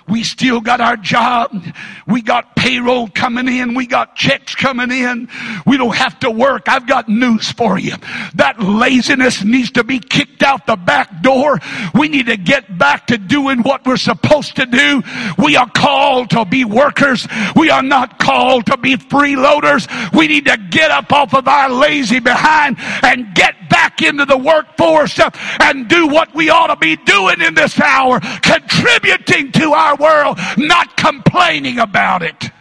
We 0.09 0.25
still 0.25 0.61
got 0.61 0.81
our 0.81 0.97
job. 0.97 1.65
We 2.07 2.23
got 2.23 2.52
payroll 2.63 3.09
coming 3.09 3.49
in. 3.49 3.75
We 3.75 3.89
got 3.89 4.15
checks 4.15 4.55
coming 4.55 4.93
in. 4.93 5.29
We 5.67 5.77
don't 5.77 5.97
have 5.97 6.21
to 6.21 6.31
work. 6.31 6.69
I've 6.69 6.87
got 6.87 7.09
news 7.09 7.51
for 7.51 7.77
you. 7.77 7.97
That 8.37 8.61
laziness 8.63 9.43
needs 9.43 9.73
to 9.73 9.83
be 9.83 9.99
kicked 9.99 10.45
out 10.45 10.65
the 10.69 10.77
back 10.77 11.23
door. 11.23 11.59
We 11.93 12.09
need 12.09 12.27
to 12.27 12.37
get 12.37 12.79
back 12.79 13.09
to 13.09 13.19
doing 13.19 13.63
what 13.63 13.85
we're 13.85 13.97
supposed 13.97 14.55
to 14.57 14.67
do. 14.67 15.03
We 15.39 15.57
are 15.57 15.69
called 15.69 16.31
to 16.31 16.45
be 16.45 16.65
workers. 16.65 17.27
We 17.57 17.69
are 17.71 17.83
not 17.83 18.21
called 18.21 18.67
to 18.67 18.77
be 18.77 18.97
freeloaders. 18.97 19.89
We 20.13 20.29
need 20.29 20.47
to 20.47 20.57
get 20.71 20.93
up 20.93 21.13
off 21.13 21.35
of 21.35 21.49
our 21.49 21.69
lazy 21.69 22.21
behind 22.21 22.77
and 23.03 23.35
get 23.35 23.71
back 23.71 24.03
into 24.03 24.25
the 24.25 24.39
workforce 24.39 25.19
and 25.59 25.89
do 25.89 26.07
what 26.07 26.33
we 26.33 26.49
ought 26.49 26.69
to 26.69 26.77
be 26.77 26.95
doing 26.95 27.41
in 27.41 27.55
this 27.55 27.81
hour, 27.81 28.21
contributing 28.21 29.51
to 29.51 29.73
our 29.73 29.97
world, 29.97 30.39
not 30.57 30.97
complaining 30.97 31.81
about 31.81 32.23
it. 32.23 32.52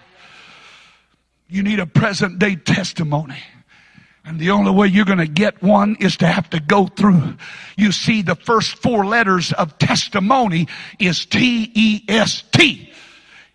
You 1.52 1.64
need 1.64 1.80
a 1.82 1.86
present 1.86 2.40
day 2.40 2.56
testimony. 2.56 3.38
And 4.24 4.40
the 4.40 4.52
only 4.52 4.72
way 4.72 4.88
you're 4.88 5.04
going 5.04 5.18
to 5.18 5.28
get 5.28 5.62
one 5.62 5.98
is 6.00 6.16
to 6.18 6.28
have 6.28 6.50
to 6.52 6.62
go 6.62 6.88
through. 6.88 7.36
You 7.76 7.92
see, 7.92 8.22
the 8.22 8.36
first 8.36 8.78
four 8.78 9.06
letters 9.06 9.52
of 9.52 9.78
testimony 9.78 10.70
is 10.98 11.26
T 11.26 11.70
E 11.74 12.06
S 12.08 12.44
T. 12.54 12.90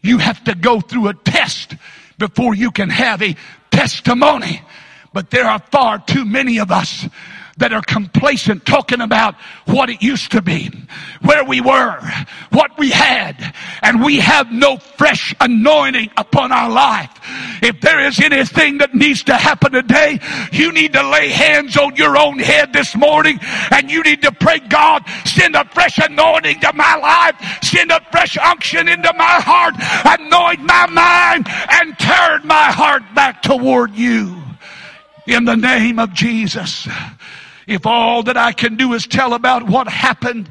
You 0.03 0.19
have 0.19 0.45
to 0.45 0.55
go 0.55 0.81
through 0.83 1.09
a 1.09 1.15
test 1.15 1.75
before 2.19 2.55
you 2.55 2.71
can 2.71 2.91
have 2.91 3.23
a 3.23 3.35
testimony. 3.71 4.61
But 5.15 5.31
there 5.31 5.47
are 5.47 5.63
far 5.73 5.99
too 5.99 6.27
many 6.27 6.59
of 6.59 6.71
us 6.71 7.09
that 7.59 7.73
are 7.73 7.83
complacent 7.83 8.67
talking 8.67 9.01
about 9.01 9.35
what 9.65 9.89
it 9.89 10.03
used 10.03 10.33
to 10.33 10.43
be, 10.43 10.71
where 11.23 11.43
we 11.45 11.61
were, 11.61 12.01
what 12.51 12.79
we 12.79 12.91
had, 12.91 13.55
and 13.83 14.05
we 14.05 14.19
have 14.21 14.53
no 14.53 14.77
fresh 14.77 15.35
anointing 15.41 16.11
upon 16.19 16.53
our 16.53 16.69
life. 16.69 17.11
If 17.63 17.81
there 17.81 18.01
is 18.01 18.21
anything 18.21 18.79
that 18.79 18.95
needs 18.95 19.25
to 19.25 19.35
happen 19.35 19.73
today, 19.73 20.21
you 20.53 20.71
need 20.73 20.93
to 20.93 21.09
lay 21.09 21.29
hands 21.29 21.77
on 21.79 21.97
your 21.97 22.19
own 22.19 22.39
head 22.39 22.75
this 22.75 22.95
morning 22.95 23.39
and 23.71 23.91
you 23.91 24.03
need 24.03 24.23
to 24.23 24.33
pray, 24.33 24.59
God, 24.59 25.05
send 25.25 25.57
a 25.57 25.65
fresh 25.65 25.99
anointing 25.99 26.61
to 26.61 26.73
my 26.75 26.97
life, 26.97 27.65
send 27.65 27.91
a 27.91 28.01
fresh 28.11 28.37
unction 28.37 28.87
into 28.87 29.13
my 29.15 29.41
heart, 29.41 29.75
anoint 30.21 30.61
my 30.61 30.87
mind, 30.91 31.47
and 31.71 31.99
turn 31.99 32.47
my 32.47 32.71
heart 32.71 33.03
back 33.15 33.43
toward 33.43 33.95
you. 33.95 34.43
In 35.27 35.45
the 35.45 35.57
name 35.57 35.99
of 35.99 36.13
Jesus. 36.13 36.87
If 37.67 37.85
all 37.85 38.23
that 38.25 38.37
I 38.37 38.53
can 38.53 38.77
do 38.77 38.95
is 38.95 39.07
tell 39.07 39.35
about 39.35 39.65
what 39.65 39.89
happened, 39.89 40.51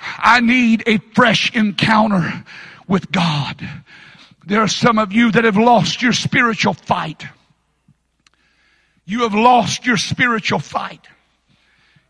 I 0.00 0.40
need 0.40 0.82
a 0.86 0.98
fresh 1.14 1.54
encounter 1.54 2.44
with 2.86 3.10
God. 3.12 3.66
There 4.46 4.60
are 4.60 4.68
some 4.68 4.98
of 4.98 5.12
you 5.12 5.30
that 5.32 5.44
have 5.44 5.56
lost 5.56 6.02
your 6.02 6.12
spiritual 6.12 6.74
fight. 6.74 7.24
You 9.04 9.22
have 9.22 9.34
lost 9.34 9.86
your 9.86 9.96
spiritual 9.96 10.58
fight. 10.58 11.06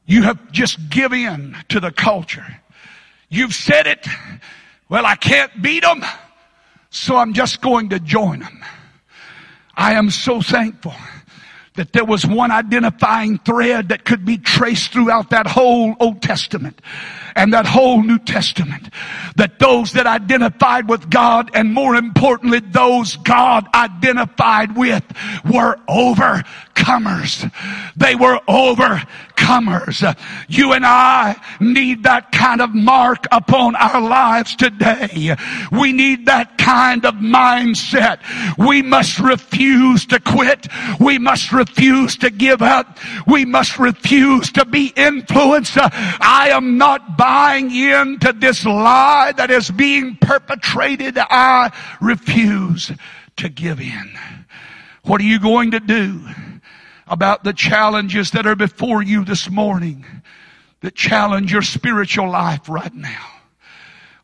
You 0.06 0.22
have 0.22 0.52
just 0.52 0.88
given 0.88 1.18
in 1.20 1.56
to 1.68 1.80
the 1.80 1.90
culture. 1.90 2.46
You've 3.28 3.54
said 3.54 3.86
it. 3.86 4.06
Well, 4.88 5.04
I 5.04 5.16
can't 5.16 5.62
beat 5.62 5.82
them, 5.82 6.02
so 6.88 7.16
I'm 7.16 7.34
just 7.34 7.60
going 7.60 7.90
to 7.90 8.00
join 8.00 8.40
them. 8.40 8.64
I 9.76 9.92
am 9.92 10.10
so 10.10 10.40
thankful 10.40 10.94
that 11.78 11.92
there 11.92 12.04
was 12.04 12.26
one 12.26 12.50
identifying 12.50 13.38
thread 13.38 13.88
that 13.90 14.04
could 14.04 14.24
be 14.24 14.36
traced 14.36 14.92
throughout 14.92 15.30
that 15.30 15.46
whole 15.46 15.94
Old 16.00 16.20
Testament 16.20 16.80
and 17.36 17.52
that 17.52 17.66
whole 17.66 18.02
New 18.02 18.18
Testament. 18.18 18.92
That 19.36 19.60
those 19.60 19.92
that 19.92 20.06
identified 20.06 20.88
with 20.88 21.08
God 21.08 21.52
and 21.54 21.72
more 21.72 21.94
importantly, 21.94 22.58
those 22.58 23.16
God 23.16 23.66
identified 23.72 24.76
with 24.76 25.04
were 25.44 25.76
overcomers. 25.88 26.44
They 27.96 28.14
were 28.14 28.40
overcomers. 28.48 30.16
You 30.48 30.72
and 30.72 30.86
I 30.86 31.36
need 31.60 32.04
that 32.04 32.32
kind 32.32 32.60
of 32.60 32.74
mark 32.74 33.26
upon 33.30 33.76
our 33.76 34.00
lives 34.00 34.56
today. 34.56 35.36
We 35.72 35.92
need 35.92 36.26
that 36.26 36.58
kind 36.58 37.04
of 37.04 37.14
mindset. 37.14 38.20
We 38.56 38.82
must 38.82 39.18
refuse 39.18 40.06
to 40.06 40.20
quit. 40.20 40.68
We 41.00 41.18
must 41.18 41.52
refuse 41.52 42.16
to 42.18 42.30
give 42.30 42.62
up. 42.62 42.98
We 43.26 43.44
must 43.44 43.78
refuse 43.78 44.52
to 44.52 44.64
be 44.64 44.92
influenced. 44.96 45.76
I 45.76 46.50
am 46.52 46.78
not 46.78 47.16
buying 47.16 47.74
into 47.74 48.32
this 48.32 48.64
lie 48.64 49.32
that 49.36 49.50
is 49.50 49.70
being 49.70 50.16
perpetrated. 50.20 51.18
I 51.18 51.70
refuse 52.00 52.92
to 53.36 53.48
give 53.48 53.80
in. 53.80 54.18
What 55.04 55.20
are 55.20 55.24
you 55.24 55.40
going 55.40 55.70
to 55.70 55.80
do 55.80 56.20
about 57.08 57.44
the 57.44 57.52
challenges 57.52 58.30
that 58.32 58.46
are 58.46 58.56
before 58.56 59.02
you 59.02 59.24
this 59.24 59.50
morning 59.50 60.04
that 60.80 60.94
challenge 60.94 61.52
your 61.52 61.62
spiritual 61.62 62.30
life 62.30 62.68
right 62.68 62.94
now? 62.94 63.26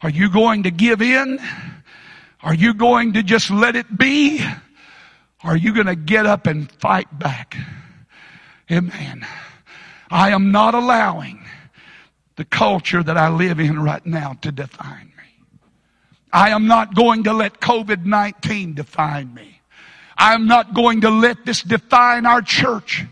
Are 0.03 0.11
you 0.11 0.31
going 0.31 0.65
to 0.65 0.71
give 0.71 1.01
in? 1.01 1.39
Are 2.43 2.55
you 2.55 2.75
going 2.75 3.15
to 3.15 3.23
just 3.23 3.51
let 3.51 3.75
it 3.75 3.99
be? 3.99 4.45
Are 5.43 5.57
you 5.57 5.73
going 5.75 5.87
to 5.87 5.97
get 5.97 6.27
up 6.27 6.47
and 6.47 6.71
fight 6.71 7.19
back? 7.19 7.57
Amen. 8.71 9.27
I 10.11 10.31
am 10.31 10.53
not 10.53 10.75
allowing 10.75 11.45
the 12.37 12.45
culture 12.45 13.03
that 13.03 13.17
I 13.17 13.29
live 13.29 13.61
in 13.61 13.81
right 13.81 14.05
now 14.05 14.35
to 14.43 14.53
define 14.53 15.13
me. 15.17 15.47
I 16.33 16.51
am 16.51 16.67
not 16.67 16.95
going 16.95 17.25
to 17.25 17.33
let 17.33 17.61
COVID-19 17.61 18.75
define 18.75 19.33
me. 19.33 19.61
I 20.17 20.35
am 20.35 20.47
not 20.47 20.75
going 20.75 21.03
to 21.03 21.11
let 21.11 21.45
this 21.45 21.63
define 21.63 22.27
our 22.27 22.43
church. 22.43 23.05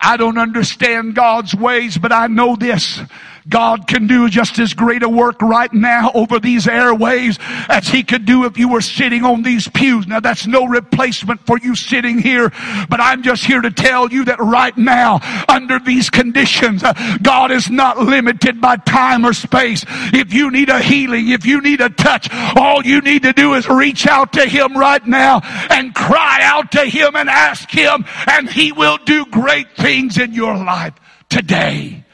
I 0.00 0.16
don't 0.16 0.38
understand 0.38 1.14
God's 1.14 1.54
ways, 1.54 1.98
but 1.98 2.12
I 2.12 2.26
know 2.26 2.56
this. 2.56 3.00
God 3.48 3.86
can 3.86 4.06
do 4.06 4.28
just 4.28 4.58
as 4.58 4.74
great 4.74 5.02
a 5.02 5.08
work 5.08 5.40
right 5.40 5.72
now 5.72 6.10
over 6.14 6.40
these 6.40 6.66
airways 6.66 7.38
as 7.68 7.88
He 7.88 8.02
could 8.02 8.24
do 8.24 8.44
if 8.44 8.58
you 8.58 8.68
were 8.68 8.80
sitting 8.80 9.24
on 9.24 9.42
these 9.42 9.68
pews. 9.68 10.06
Now 10.06 10.20
that's 10.20 10.46
no 10.46 10.66
replacement 10.66 11.46
for 11.46 11.58
you 11.58 11.76
sitting 11.76 12.18
here, 12.18 12.50
but 12.88 13.00
I'm 13.00 13.22
just 13.22 13.44
here 13.44 13.60
to 13.60 13.70
tell 13.70 14.10
you 14.10 14.24
that 14.24 14.40
right 14.40 14.76
now, 14.76 15.20
under 15.48 15.78
these 15.78 16.10
conditions, 16.10 16.82
uh, 16.82 16.92
God 17.22 17.52
is 17.52 17.70
not 17.70 17.98
limited 17.98 18.60
by 18.60 18.76
time 18.76 19.24
or 19.24 19.32
space. 19.32 19.84
If 20.12 20.32
you 20.32 20.50
need 20.50 20.68
a 20.68 20.80
healing, 20.80 21.28
if 21.28 21.46
you 21.46 21.60
need 21.60 21.80
a 21.80 21.90
touch, 21.90 22.28
all 22.56 22.84
you 22.84 23.00
need 23.00 23.22
to 23.22 23.32
do 23.32 23.54
is 23.54 23.68
reach 23.68 24.06
out 24.06 24.32
to 24.34 24.46
Him 24.46 24.76
right 24.76 25.06
now 25.06 25.40
and 25.70 25.94
cry 25.94 26.40
out 26.42 26.72
to 26.72 26.84
Him 26.84 27.14
and 27.14 27.28
ask 27.28 27.70
Him 27.70 28.04
and 28.26 28.50
He 28.50 28.72
will 28.72 28.98
do 29.04 29.24
great 29.26 29.76
things 29.76 30.18
in 30.18 30.32
your 30.32 30.56
life 30.56 30.94
today. 31.28 32.05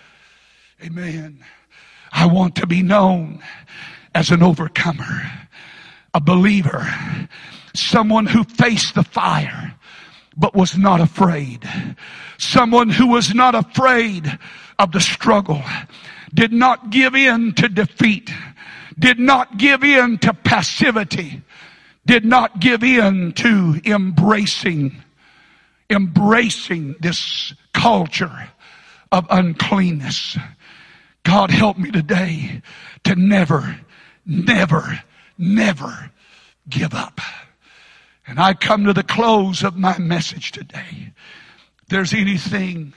Amen. 0.85 1.38
I 2.11 2.27
want 2.27 2.57
to 2.57 2.66
be 2.66 2.83
known 2.83 3.40
as 4.14 4.31
an 4.31 4.42
overcomer, 4.42 5.31
a 6.12 6.21
believer, 6.21 6.87
someone 7.75 8.27
who 8.27 8.42
faced 8.45 8.95
the 8.95 9.05
fire 9.05 9.75
but 10.37 10.55
was 10.55 10.77
not 10.77 11.01
afraid. 11.01 11.68
Someone 12.38 12.88
who 12.88 13.09
was 13.09 13.35
not 13.35 13.55
afraid 13.55 14.38
of 14.79 14.92
the 14.92 15.01
struggle, 15.01 15.62
did 16.35 16.53
not 16.53 16.90
give 16.90 17.14
in 17.14 17.53
to 17.55 17.68
defeat, 17.68 18.31
did 18.99 19.18
not 19.18 19.59
give 19.59 19.85
in 19.85 20.18
to 20.18 20.35
passivity, 20.35 21.42
did 22.07 22.25
not 22.25 22.59
give 22.59 22.83
in 22.83 23.33
to 23.33 23.81
embracing, 23.85 24.97
embracing 25.90 26.97
this 27.01 27.55
culture 27.73 28.49
of 29.12 29.27
uncleanness. 29.31 30.37
God 31.24 31.50
help 31.50 31.78
me 31.78 31.90
today 31.90 32.62
to 33.04 33.14
never, 33.14 33.80
never, 34.26 35.02
never 35.38 36.11
give 36.68 36.94
up. 36.94 37.20
And 38.26 38.40
I 38.40 38.54
come 38.54 38.85
to 38.85 38.92
the 38.92 39.02
close 39.02 39.62
of 39.62 39.76
my 39.76 39.98
message 39.98 40.52
today. 40.52 41.12
If 41.82 41.88
there's 41.88 42.12
anything 42.12 42.94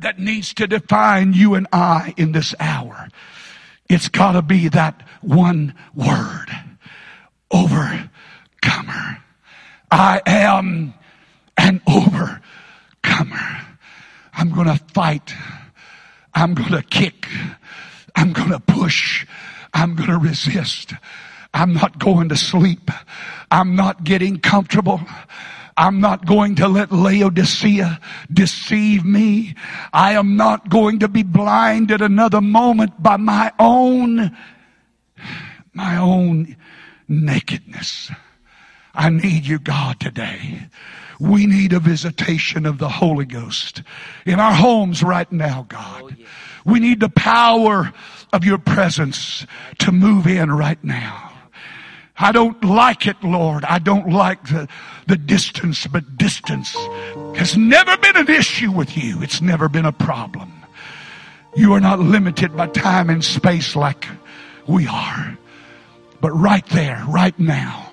that 0.00 0.18
needs 0.18 0.54
to 0.54 0.66
define 0.66 1.32
you 1.32 1.54
and 1.54 1.66
I 1.72 2.14
in 2.16 2.32
this 2.32 2.54
hour, 2.58 3.08
it's 3.88 4.08
gotta 4.08 4.42
be 4.42 4.68
that 4.68 5.02
one 5.20 5.74
word. 5.94 6.48
Overcomer. 7.50 9.22
I 9.90 10.20
am 10.26 10.94
an 11.56 11.80
overcomer. 11.86 12.40
I'm 14.32 14.50
gonna 14.52 14.80
fight 14.92 15.34
I'm 16.34 16.54
going 16.54 16.72
to 16.72 16.82
kick. 16.82 17.28
I'm 18.16 18.32
going 18.32 18.50
to 18.50 18.60
push. 18.60 19.26
I'm 19.72 19.94
going 19.94 20.10
to 20.10 20.18
resist. 20.18 20.94
I'm 21.52 21.74
not 21.74 21.98
going 21.98 22.28
to 22.30 22.36
sleep. 22.36 22.90
I'm 23.50 23.76
not 23.76 24.04
getting 24.04 24.40
comfortable. 24.40 25.00
I'm 25.76 26.00
not 26.00 26.26
going 26.26 26.54
to 26.56 26.68
let 26.68 26.92
Laodicea 26.92 28.00
deceive 28.32 29.04
me. 29.04 29.54
I 29.92 30.12
am 30.12 30.36
not 30.36 30.68
going 30.68 31.00
to 31.00 31.08
be 31.08 31.22
blinded 31.22 32.00
another 32.00 32.40
moment 32.40 33.02
by 33.02 33.16
my 33.16 33.52
own, 33.58 34.36
my 35.72 35.96
own 35.96 36.56
nakedness. 37.08 38.10
I 38.94 39.10
need 39.10 39.46
you, 39.46 39.58
God, 39.58 39.98
today. 40.00 40.68
We 41.20 41.46
need 41.46 41.72
a 41.72 41.80
visitation 41.80 42.66
of 42.66 42.78
the 42.78 42.88
Holy 42.88 43.24
Ghost 43.24 43.82
in 44.26 44.40
our 44.40 44.52
homes 44.52 45.02
right 45.02 45.30
now, 45.30 45.66
God. 45.68 46.16
Oh, 46.18 46.24
we 46.64 46.80
need 46.80 47.00
the 47.00 47.08
power 47.08 47.92
of 48.32 48.44
your 48.44 48.58
presence 48.58 49.46
to 49.78 49.92
move 49.92 50.26
in 50.26 50.50
right 50.50 50.82
now. 50.82 51.32
I 52.16 52.30
don't 52.30 52.62
like 52.62 53.06
it, 53.06 53.22
Lord. 53.22 53.64
I 53.64 53.78
don't 53.80 54.10
like 54.10 54.44
the, 54.44 54.68
the 55.06 55.16
distance, 55.16 55.86
but 55.86 56.16
distance 56.16 56.74
has 57.36 57.56
never 57.56 57.96
been 57.96 58.16
an 58.16 58.30
issue 58.30 58.70
with 58.70 58.96
you. 58.96 59.20
It's 59.22 59.40
never 59.40 59.68
been 59.68 59.84
a 59.84 59.92
problem. 59.92 60.52
You 61.56 61.72
are 61.74 61.80
not 61.80 61.98
limited 61.98 62.56
by 62.56 62.68
time 62.68 63.10
and 63.10 63.24
space 63.24 63.74
like 63.74 64.06
we 64.66 64.86
are. 64.86 65.38
But 66.20 66.30
right 66.32 66.66
there, 66.66 67.04
right 67.08 67.38
now, 67.38 67.92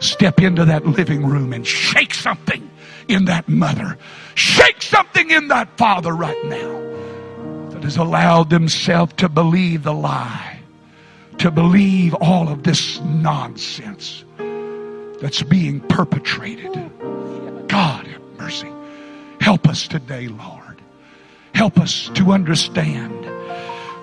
step 0.00 0.40
into 0.40 0.64
that 0.64 0.86
living 0.86 1.26
room 1.26 1.52
and 1.52 1.66
shake 1.66 2.14
something 2.14 2.68
in 3.08 3.24
that 3.26 3.48
mother. 3.48 3.98
Shake 4.34 4.82
something 4.82 5.30
in 5.30 5.48
that 5.48 5.76
father 5.76 6.12
right 6.12 6.44
now 6.44 7.70
that 7.70 7.82
has 7.82 7.96
allowed 7.96 8.50
themselves 8.50 9.14
to 9.14 9.28
believe 9.28 9.82
the 9.82 9.94
lie, 9.94 10.60
to 11.38 11.50
believe 11.50 12.14
all 12.14 12.48
of 12.48 12.62
this 12.62 13.00
nonsense 13.00 14.24
that's 15.20 15.42
being 15.42 15.80
perpetrated. 15.80 16.72
God 17.68 18.06
have 18.06 18.22
mercy. 18.38 18.72
Help 19.40 19.68
us 19.68 19.88
today, 19.88 20.28
Lord. 20.28 20.80
Help 21.54 21.78
us 21.78 22.08
to 22.14 22.32
understand 22.32 23.24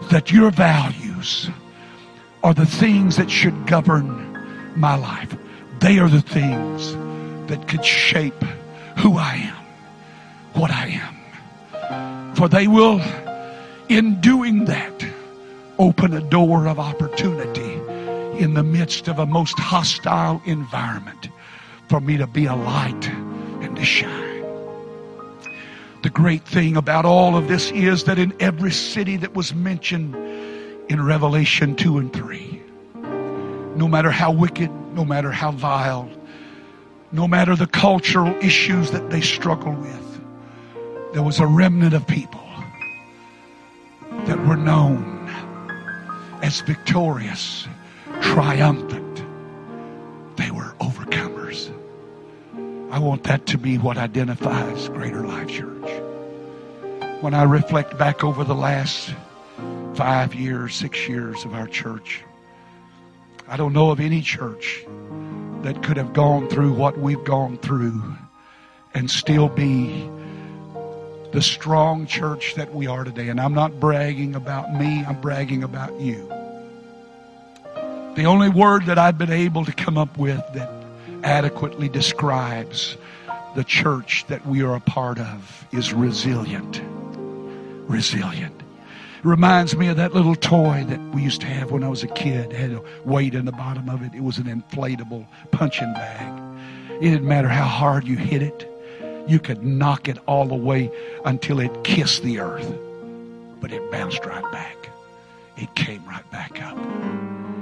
that 0.09 0.31
your 0.31 0.51
values 0.51 1.49
are 2.43 2.53
the 2.53 2.65
things 2.65 3.17
that 3.17 3.31
should 3.31 3.65
govern 3.65 4.33
my 4.75 4.95
life. 4.95 5.35
They 5.85 5.99
are 5.99 6.09
the 6.09 6.19
things 6.19 6.93
that 7.47 7.67
could 7.67 7.85
shape 7.85 8.43
who 8.97 9.19
I 9.19 9.35
am, 9.35 9.65
what 10.59 10.71
I 10.71 10.99
am. 10.99 12.33
For 12.33 12.49
they 12.49 12.65
will, 12.65 12.99
in 13.87 14.19
doing 14.19 14.65
that, 14.65 15.05
open 15.77 16.13
a 16.15 16.21
door 16.21 16.65
of 16.65 16.79
opportunity 16.79 17.73
in 18.43 18.55
the 18.55 18.63
midst 18.63 19.07
of 19.07 19.19
a 19.19 19.27
most 19.27 19.59
hostile 19.59 20.41
environment 20.45 21.29
for 21.87 22.01
me 22.01 22.17
to 22.17 22.25
be 22.25 22.47
a 22.47 22.55
light 22.55 23.07
and 23.61 23.75
to 23.75 23.85
shine. 23.85 24.43
The 26.01 26.09
great 26.09 26.45
thing 26.45 26.77
about 26.77 27.05
all 27.05 27.37
of 27.37 27.47
this 27.47 27.69
is 27.69 28.05
that 28.05 28.17
in 28.17 28.33
every 28.39 28.71
city 28.71 29.17
that 29.17 29.35
was 29.35 29.53
mentioned 29.53 30.15
in 30.89 31.05
Revelation 31.05 31.75
2 31.75 31.99
and 31.99 32.11
3, 32.11 32.54
no 33.75 33.87
matter 33.87 34.09
how 34.09 34.31
wicked, 34.31 34.71
no 34.93 35.03
matter 35.03 35.31
how 35.31 35.51
vile, 35.51 36.09
no 37.11 37.27
matter 37.27 37.55
the 37.55 37.67
cultural 37.67 38.33
issues 38.41 38.91
that 38.91 39.09
they 39.09 39.21
struggle 39.21 39.73
with, 39.73 41.13
there 41.13 41.23
was 41.23 41.39
a 41.39 41.47
remnant 41.47 41.93
of 41.93 42.05
people 42.07 42.41
that 44.25 44.37
were 44.45 44.55
known 44.55 45.29
as 46.41 46.61
victorious, 46.61 47.67
triumphant. 48.21 49.23
They 50.37 50.51
were 50.51 50.73
overcomers. 50.79 51.71
I 52.91 52.99
want 52.99 53.23
that 53.23 53.45
to 53.47 53.57
be 53.57 53.77
what 53.77 53.97
identifies 53.97 54.89
Greater 54.89 55.25
Life 55.25 55.49
Church. 55.49 56.01
When 57.21 57.33
I 57.33 57.43
reflect 57.43 57.97
back 57.97 58.23
over 58.23 58.43
the 58.43 58.55
last 58.55 59.13
five 59.95 60.33
years, 60.35 60.75
six 60.75 61.07
years 61.07 61.43
of 61.45 61.53
our 61.53 61.67
church, 61.67 62.23
I 63.47 63.57
don't 63.57 63.73
know 63.73 63.91
of 63.91 63.99
any 63.99 64.21
church 64.21 64.83
that 65.61 65.83
could 65.83 65.97
have 65.97 66.13
gone 66.13 66.47
through 66.49 66.73
what 66.73 66.97
we've 66.97 67.23
gone 67.23 67.57
through 67.57 68.01
and 68.93 69.09
still 69.09 69.49
be 69.49 70.09
the 71.31 71.41
strong 71.41 72.07
church 72.07 72.55
that 72.55 72.73
we 72.73 72.87
are 72.87 73.03
today. 73.03 73.29
And 73.29 73.39
I'm 73.39 73.53
not 73.53 73.79
bragging 73.79 74.35
about 74.35 74.73
me, 74.73 75.03
I'm 75.05 75.21
bragging 75.21 75.63
about 75.63 75.99
you. 75.99 76.27
The 78.15 78.25
only 78.25 78.49
word 78.49 78.85
that 78.85 78.97
I've 78.97 79.17
been 79.17 79.31
able 79.31 79.65
to 79.65 79.73
come 79.73 79.97
up 79.97 80.17
with 80.17 80.41
that 80.53 80.71
adequately 81.23 81.89
describes 81.89 82.97
the 83.55 83.63
church 83.63 84.25
that 84.27 84.45
we 84.45 84.63
are 84.63 84.75
a 84.75 84.79
part 84.79 85.19
of 85.19 85.67
is 85.71 85.93
resilient. 85.93 86.81
Resilient. 87.89 88.64
Reminds 89.25 89.75
me 89.75 89.87
of 89.87 89.97
that 89.97 90.13
little 90.13 90.35
toy 90.35 90.85
that 90.87 90.99
we 91.15 91.23
used 91.23 91.41
to 91.41 91.47
have 91.47 91.71
when 91.71 91.83
I 91.83 91.89
was 91.89 92.03
a 92.03 92.07
kid. 92.07 92.53
It 92.53 92.55
had 92.55 92.71
a 92.73 92.81
weight 93.05 93.33
in 93.33 93.45
the 93.45 93.51
bottom 93.51 93.89
of 93.89 94.03
it. 94.03 94.13
It 94.13 94.21
was 94.21 94.37
an 94.37 94.43
inflatable 94.43 95.25
punching 95.49 95.91
bag. 95.93 96.59
It 97.01 97.09
didn't 97.09 97.27
matter 97.27 97.47
how 97.47 97.63
hard 97.65 98.07
you 98.07 98.17
hit 98.17 98.43
it. 98.43 98.71
You 99.27 99.39
could 99.39 99.63
knock 99.65 100.07
it 100.07 100.19
all 100.27 100.45
the 100.45 100.53
way 100.53 100.91
until 101.25 101.59
it 101.59 101.83
kissed 101.83 102.21
the 102.21 102.39
earth. 102.39 102.71
But 103.59 103.73
it 103.73 103.89
bounced 103.89 104.23
right 104.27 104.51
back. 104.51 104.91
It 105.57 105.73
came 105.73 106.05
right 106.05 106.29
back 106.29 106.61
up. 106.61 106.77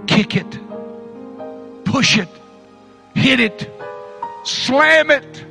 Kick 0.07 0.35
it. 0.35 0.59
Push 1.85 2.17
it. 2.17 2.27
Hit 3.15 3.39
it. 3.39 3.71
Slam 4.43 5.09
it. 5.09 5.45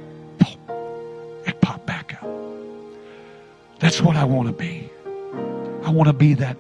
It 1.47 1.59
popped 1.63 1.87
back 1.87 2.23
up. 2.23 2.29
That's 3.79 4.03
what 4.03 4.17
I 4.17 4.25
want 4.25 4.49
to 4.49 4.53
be. 4.53 4.92
I 5.85 5.91
want 5.91 6.07
to 6.09 6.13
be 6.13 6.35
that 6.35 6.57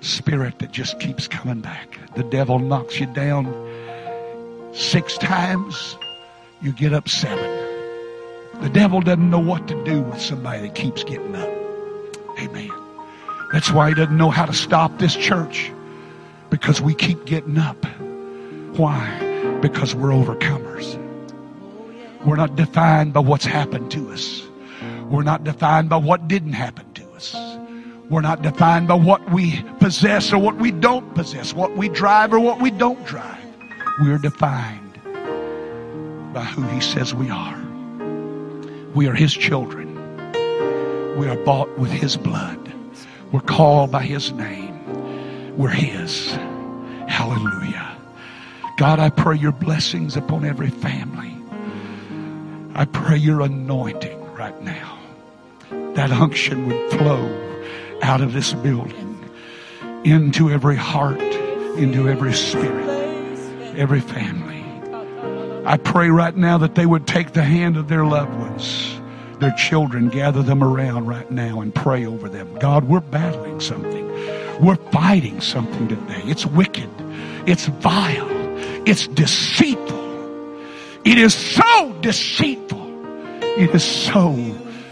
spirit 0.00 0.58
that 0.60 0.70
just 0.70 1.00
keeps 1.00 1.26
coming 1.26 1.60
back. 1.60 1.98
The 2.14 2.24
devil 2.24 2.58
knocks 2.58 3.00
you 3.00 3.06
down 3.06 3.46
six 4.72 5.16
times, 5.18 5.96
you 6.62 6.72
get 6.72 6.92
up 6.92 7.08
seven. 7.08 7.50
The 8.60 8.68
devil 8.68 9.00
doesn't 9.00 9.30
know 9.30 9.40
what 9.40 9.66
to 9.68 9.84
do 9.84 10.02
with 10.02 10.20
somebody 10.20 10.62
that 10.62 10.74
keeps 10.74 11.02
getting 11.04 11.34
up. 11.34 11.48
Amen. 12.38 12.70
That's 13.52 13.70
why 13.70 13.88
he 13.88 13.94
doesn't 13.94 14.16
know 14.16 14.30
how 14.30 14.46
to 14.46 14.52
stop 14.52 14.98
this 14.98 15.14
church 15.14 15.72
because 16.50 16.80
we 16.80 16.94
keep 16.94 17.24
getting 17.24 17.58
up. 17.58 17.84
Why? 18.76 19.58
Because 19.60 19.94
we're 19.94 20.10
overcomers. 20.10 21.00
We're 22.24 22.36
not 22.36 22.56
defined 22.56 23.12
by 23.12 23.20
what's 23.20 23.44
happened 23.44 23.90
to 23.92 24.10
us. 24.12 24.42
We're 25.10 25.22
not 25.22 25.44
defined 25.44 25.88
by 25.88 25.96
what 25.96 26.26
didn't 26.28 26.54
happen 26.54 26.92
to 26.94 27.10
us. 27.10 27.34
We're 28.10 28.20
not 28.20 28.42
defined 28.42 28.88
by 28.88 28.94
what 28.94 29.30
we 29.30 29.62
possess 29.80 30.32
or 30.32 30.38
what 30.38 30.56
we 30.56 30.70
don't 30.70 31.14
possess, 31.14 31.54
what 31.54 31.76
we 31.76 31.88
drive 31.88 32.32
or 32.32 32.40
what 32.40 32.60
we 32.60 32.70
don't 32.70 33.02
drive. 33.06 33.42
We're 34.00 34.18
defined 34.18 35.00
by 36.34 36.44
who 36.44 36.62
He 36.64 36.80
says 36.80 37.14
we 37.14 37.30
are. 37.30 37.58
We 38.94 39.08
are 39.08 39.14
His 39.14 39.32
children. 39.32 39.94
We 41.16 41.28
are 41.28 41.36
bought 41.44 41.78
with 41.78 41.90
His 41.90 42.16
blood. 42.16 42.72
We're 43.32 43.40
called 43.40 43.90
by 43.90 44.02
His 44.02 44.32
name. 44.32 45.56
We're 45.56 45.70
His. 45.70 46.32
Hallelujah. 47.08 47.96
God, 48.76 48.98
I 48.98 49.08
pray 49.08 49.38
your 49.38 49.52
blessings 49.52 50.16
upon 50.16 50.44
every 50.44 50.70
family. 50.70 51.34
I 52.74 52.84
pray 52.84 53.16
your 53.16 53.40
anointing 53.40 54.34
right 54.34 54.60
now. 54.62 54.98
That 55.94 56.10
unction 56.10 56.66
would 56.66 56.90
flow 56.90 57.53
out 58.04 58.20
of 58.20 58.34
this 58.34 58.52
building 58.52 59.18
into 60.04 60.50
every 60.50 60.76
heart, 60.76 61.20
into 61.78 62.06
every 62.06 62.34
spirit, 62.34 62.86
every 63.78 64.00
family. 64.00 64.62
I 65.64 65.78
pray 65.78 66.10
right 66.10 66.36
now 66.36 66.58
that 66.58 66.74
they 66.74 66.84
would 66.84 67.06
take 67.06 67.32
the 67.32 67.42
hand 67.42 67.78
of 67.78 67.88
their 67.88 68.04
loved 68.04 68.38
ones, 68.38 69.00
their 69.40 69.52
children, 69.52 70.10
gather 70.10 70.42
them 70.42 70.62
around 70.62 71.06
right 71.06 71.30
now 71.30 71.62
and 71.62 71.74
pray 71.74 72.04
over 72.04 72.28
them. 72.28 72.54
God, 72.58 72.84
we're 72.84 73.00
battling 73.00 73.58
something. 73.60 74.06
We're 74.62 74.76
fighting 74.92 75.40
something 75.40 75.88
today. 75.88 76.20
It's 76.24 76.44
wicked. 76.44 76.90
It's 77.46 77.64
vile. 77.66 78.28
It's 78.86 79.06
deceitful. 79.06 80.60
It 81.06 81.16
is 81.16 81.32
so 81.32 81.96
deceitful. 82.02 82.84
It 83.42 83.74
is 83.74 83.82
so, 83.82 84.36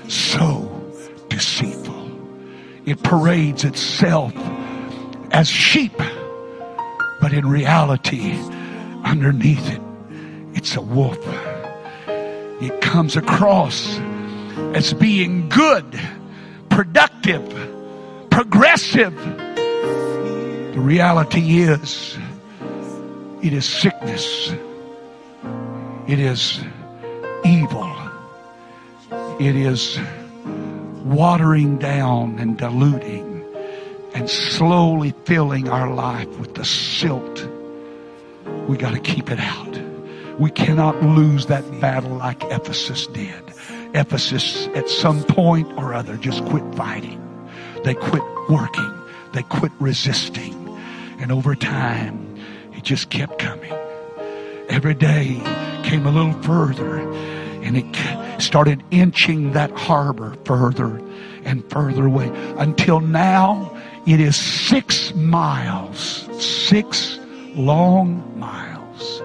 so 0.08 0.82
deceitful. 1.28 1.71
It 2.84 3.02
parades 3.02 3.64
itself 3.64 4.34
as 5.30 5.48
sheep, 5.48 5.96
but 7.20 7.32
in 7.32 7.46
reality, 7.46 8.32
underneath 9.04 9.70
it, 9.70 9.80
it's 10.54 10.74
a 10.76 10.80
wolf. 10.80 11.18
It 12.60 12.80
comes 12.80 13.16
across 13.16 13.98
as 14.74 14.92
being 14.94 15.48
good, 15.48 15.98
productive, 16.70 17.44
progressive. 18.30 19.14
The 20.74 20.80
reality 20.80 21.60
is, 21.60 22.18
it 23.42 23.52
is 23.52 23.64
sickness. 23.64 24.52
It 26.08 26.18
is 26.18 26.60
evil. 27.44 27.92
It 29.40 29.56
is 29.56 29.98
watering 31.04 31.78
down 31.78 32.38
and 32.38 32.56
diluting 32.56 33.44
and 34.14 34.28
slowly 34.28 35.14
filling 35.24 35.68
our 35.68 35.92
life 35.92 36.28
with 36.38 36.54
the 36.54 36.64
silt. 36.64 37.48
We 38.68 38.76
got 38.76 38.92
to 38.94 39.00
keep 39.00 39.30
it 39.30 39.40
out. 39.40 39.80
We 40.38 40.50
cannot 40.50 41.02
lose 41.02 41.46
that 41.46 41.64
battle 41.80 42.16
like 42.16 42.42
Ephesus 42.44 43.06
did. 43.08 43.42
Ephesus, 43.94 44.66
at 44.68 44.88
some 44.88 45.22
point 45.24 45.70
or 45.76 45.94
other, 45.94 46.16
just 46.16 46.44
quit 46.46 46.64
fighting. 46.74 47.20
They 47.84 47.94
quit 47.94 48.22
working. 48.48 48.94
They 49.34 49.42
quit 49.44 49.72
resisting. 49.80 50.58
And 51.18 51.30
over 51.30 51.54
time, 51.54 52.36
it 52.72 52.82
just 52.82 53.10
kept 53.10 53.38
coming. 53.38 53.72
Every 54.68 54.94
day 54.94 55.40
came 55.84 56.06
a 56.06 56.10
little 56.10 56.40
further 56.42 56.98
and 57.62 57.76
it 57.76 57.92
started 58.38 58.82
inching 58.90 59.52
that 59.52 59.70
harbor 59.72 60.36
further 60.44 61.00
and 61.44 61.68
further 61.70 62.06
away 62.06 62.30
until 62.58 63.00
now 63.00 63.76
it 64.06 64.20
is 64.20 64.36
six 64.36 65.14
miles, 65.14 66.26
six 66.44 67.18
long 67.54 68.38
miles. 68.38 69.22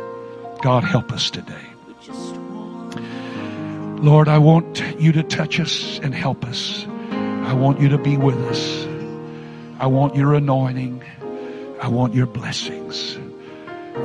God 0.61 0.83
help 0.83 1.11
us 1.11 1.29
today. 1.31 1.53
Lord, 3.99 4.27
I 4.27 4.37
want 4.37 4.83
you 4.99 5.11
to 5.13 5.23
touch 5.23 5.59
us 5.59 5.99
and 6.03 6.13
help 6.13 6.45
us. 6.45 6.85
I 7.09 7.53
want 7.53 7.81
you 7.81 7.89
to 7.89 7.97
be 7.97 8.17
with 8.17 8.37
us. 8.45 8.85
I 9.79 9.87
want 9.87 10.15
your 10.15 10.35
anointing. 10.35 11.03
I 11.81 11.87
want 11.87 12.13
your 12.13 12.27
blessings. 12.27 13.17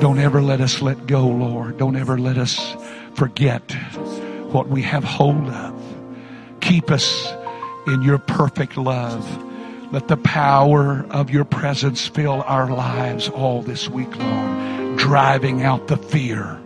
Don't 0.00 0.18
ever 0.18 0.40
let 0.40 0.62
us 0.62 0.80
let 0.80 1.06
go, 1.06 1.26
Lord. 1.26 1.76
Don't 1.76 1.96
ever 1.96 2.18
let 2.18 2.38
us 2.38 2.74
forget 3.14 3.76
what 4.52 4.68
we 4.68 4.82
have 4.82 5.04
hold 5.04 5.48
of. 5.48 5.96
Keep 6.60 6.90
us 6.90 7.32
in 7.86 8.02
your 8.02 8.18
perfect 8.18 8.76
love. 8.76 9.26
Let 9.92 10.08
the 10.08 10.16
power 10.16 11.04
of 11.10 11.30
your 11.30 11.44
presence 11.44 12.06
fill 12.06 12.42
our 12.42 12.70
lives 12.70 13.28
all 13.28 13.62
this 13.62 13.88
week 13.88 14.16
long, 14.16 14.96
driving 14.96 15.62
out 15.62 15.88
the 15.88 15.96
fear, 15.96 16.58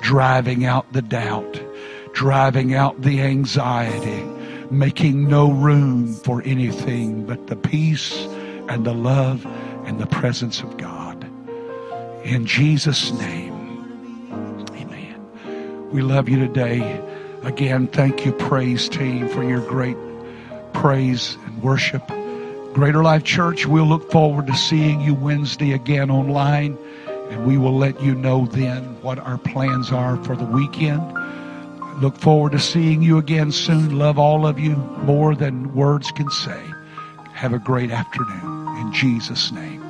driving 0.00 0.64
out 0.64 0.92
the 0.92 1.02
doubt, 1.02 1.60
driving 2.12 2.74
out 2.74 3.00
the 3.02 3.20
anxiety, 3.20 4.24
making 4.70 5.28
no 5.28 5.52
room 5.52 6.12
for 6.12 6.42
anything 6.44 7.24
but 7.24 7.46
the 7.46 7.56
peace 7.56 8.26
and 8.68 8.84
the 8.84 8.94
love 8.94 9.46
and 9.84 10.00
the 10.00 10.06
presence 10.06 10.60
of 10.60 10.76
God. 10.76 11.24
In 12.24 12.46
Jesus' 12.46 13.12
name, 13.12 13.52
amen. 14.72 15.90
We 15.90 16.02
love 16.02 16.28
you 16.28 16.38
today. 16.38 17.00
Again, 17.44 17.88
thank 17.88 18.24
you, 18.24 18.32
praise 18.32 18.88
team, 18.88 19.28
for 19.28 19.42
your 19.42 19.60
great 19.60 19.96
praise 20.72 21.36
and 21.44 21.62
worship. 21.62 22.06
Greater 22.72 23.02
Life 23.02 23.24
Church, 23.24 23.66
we'll 23.66 23.84
look 23.84 24.10
forward 24.12 24.46
to 24.46 24.54
seeing 24.54 25.00
you 25.00 25.14
Wednesday 25.14 25.72
again 25.72 26.10
online, 26.10 26.78
and 27.30 27.44
we 27.44 27.58
will 27.58 27.76
let 27.76 28.00
you 28.00 28.14
know 28.14 28.46
then 28.46 29.00
what 29.02 29.18
our 29.18 29.38
plans 29.38 29.90
are 29.90 30.22
for 30.24 30.36
the 30.36 30.44
weekend. 30.44 31.02
Look 32.00 32.16
forward 32.16 32.52
to 32.52 32.60
seeing 32.60 33.02
you 33.02 33.18
again 33.18 33.50
soon. 33.50 33.98
Love 33.98 34.18
all 34.18 34.46
of 34.46 34.58
you 34.58 34.76
more 35.04 35.34
than 35.34 35.74
words 35.74 36.12
can 36.12 36.30
say. 36.30 36.62
Have 37.32 37.52
a 37.52 37.58
great 37.58 37.90
afternoon 37.90 38.76
in 38.78 38.92
Jesus' 38.92 39.50
name. 39.50 39.81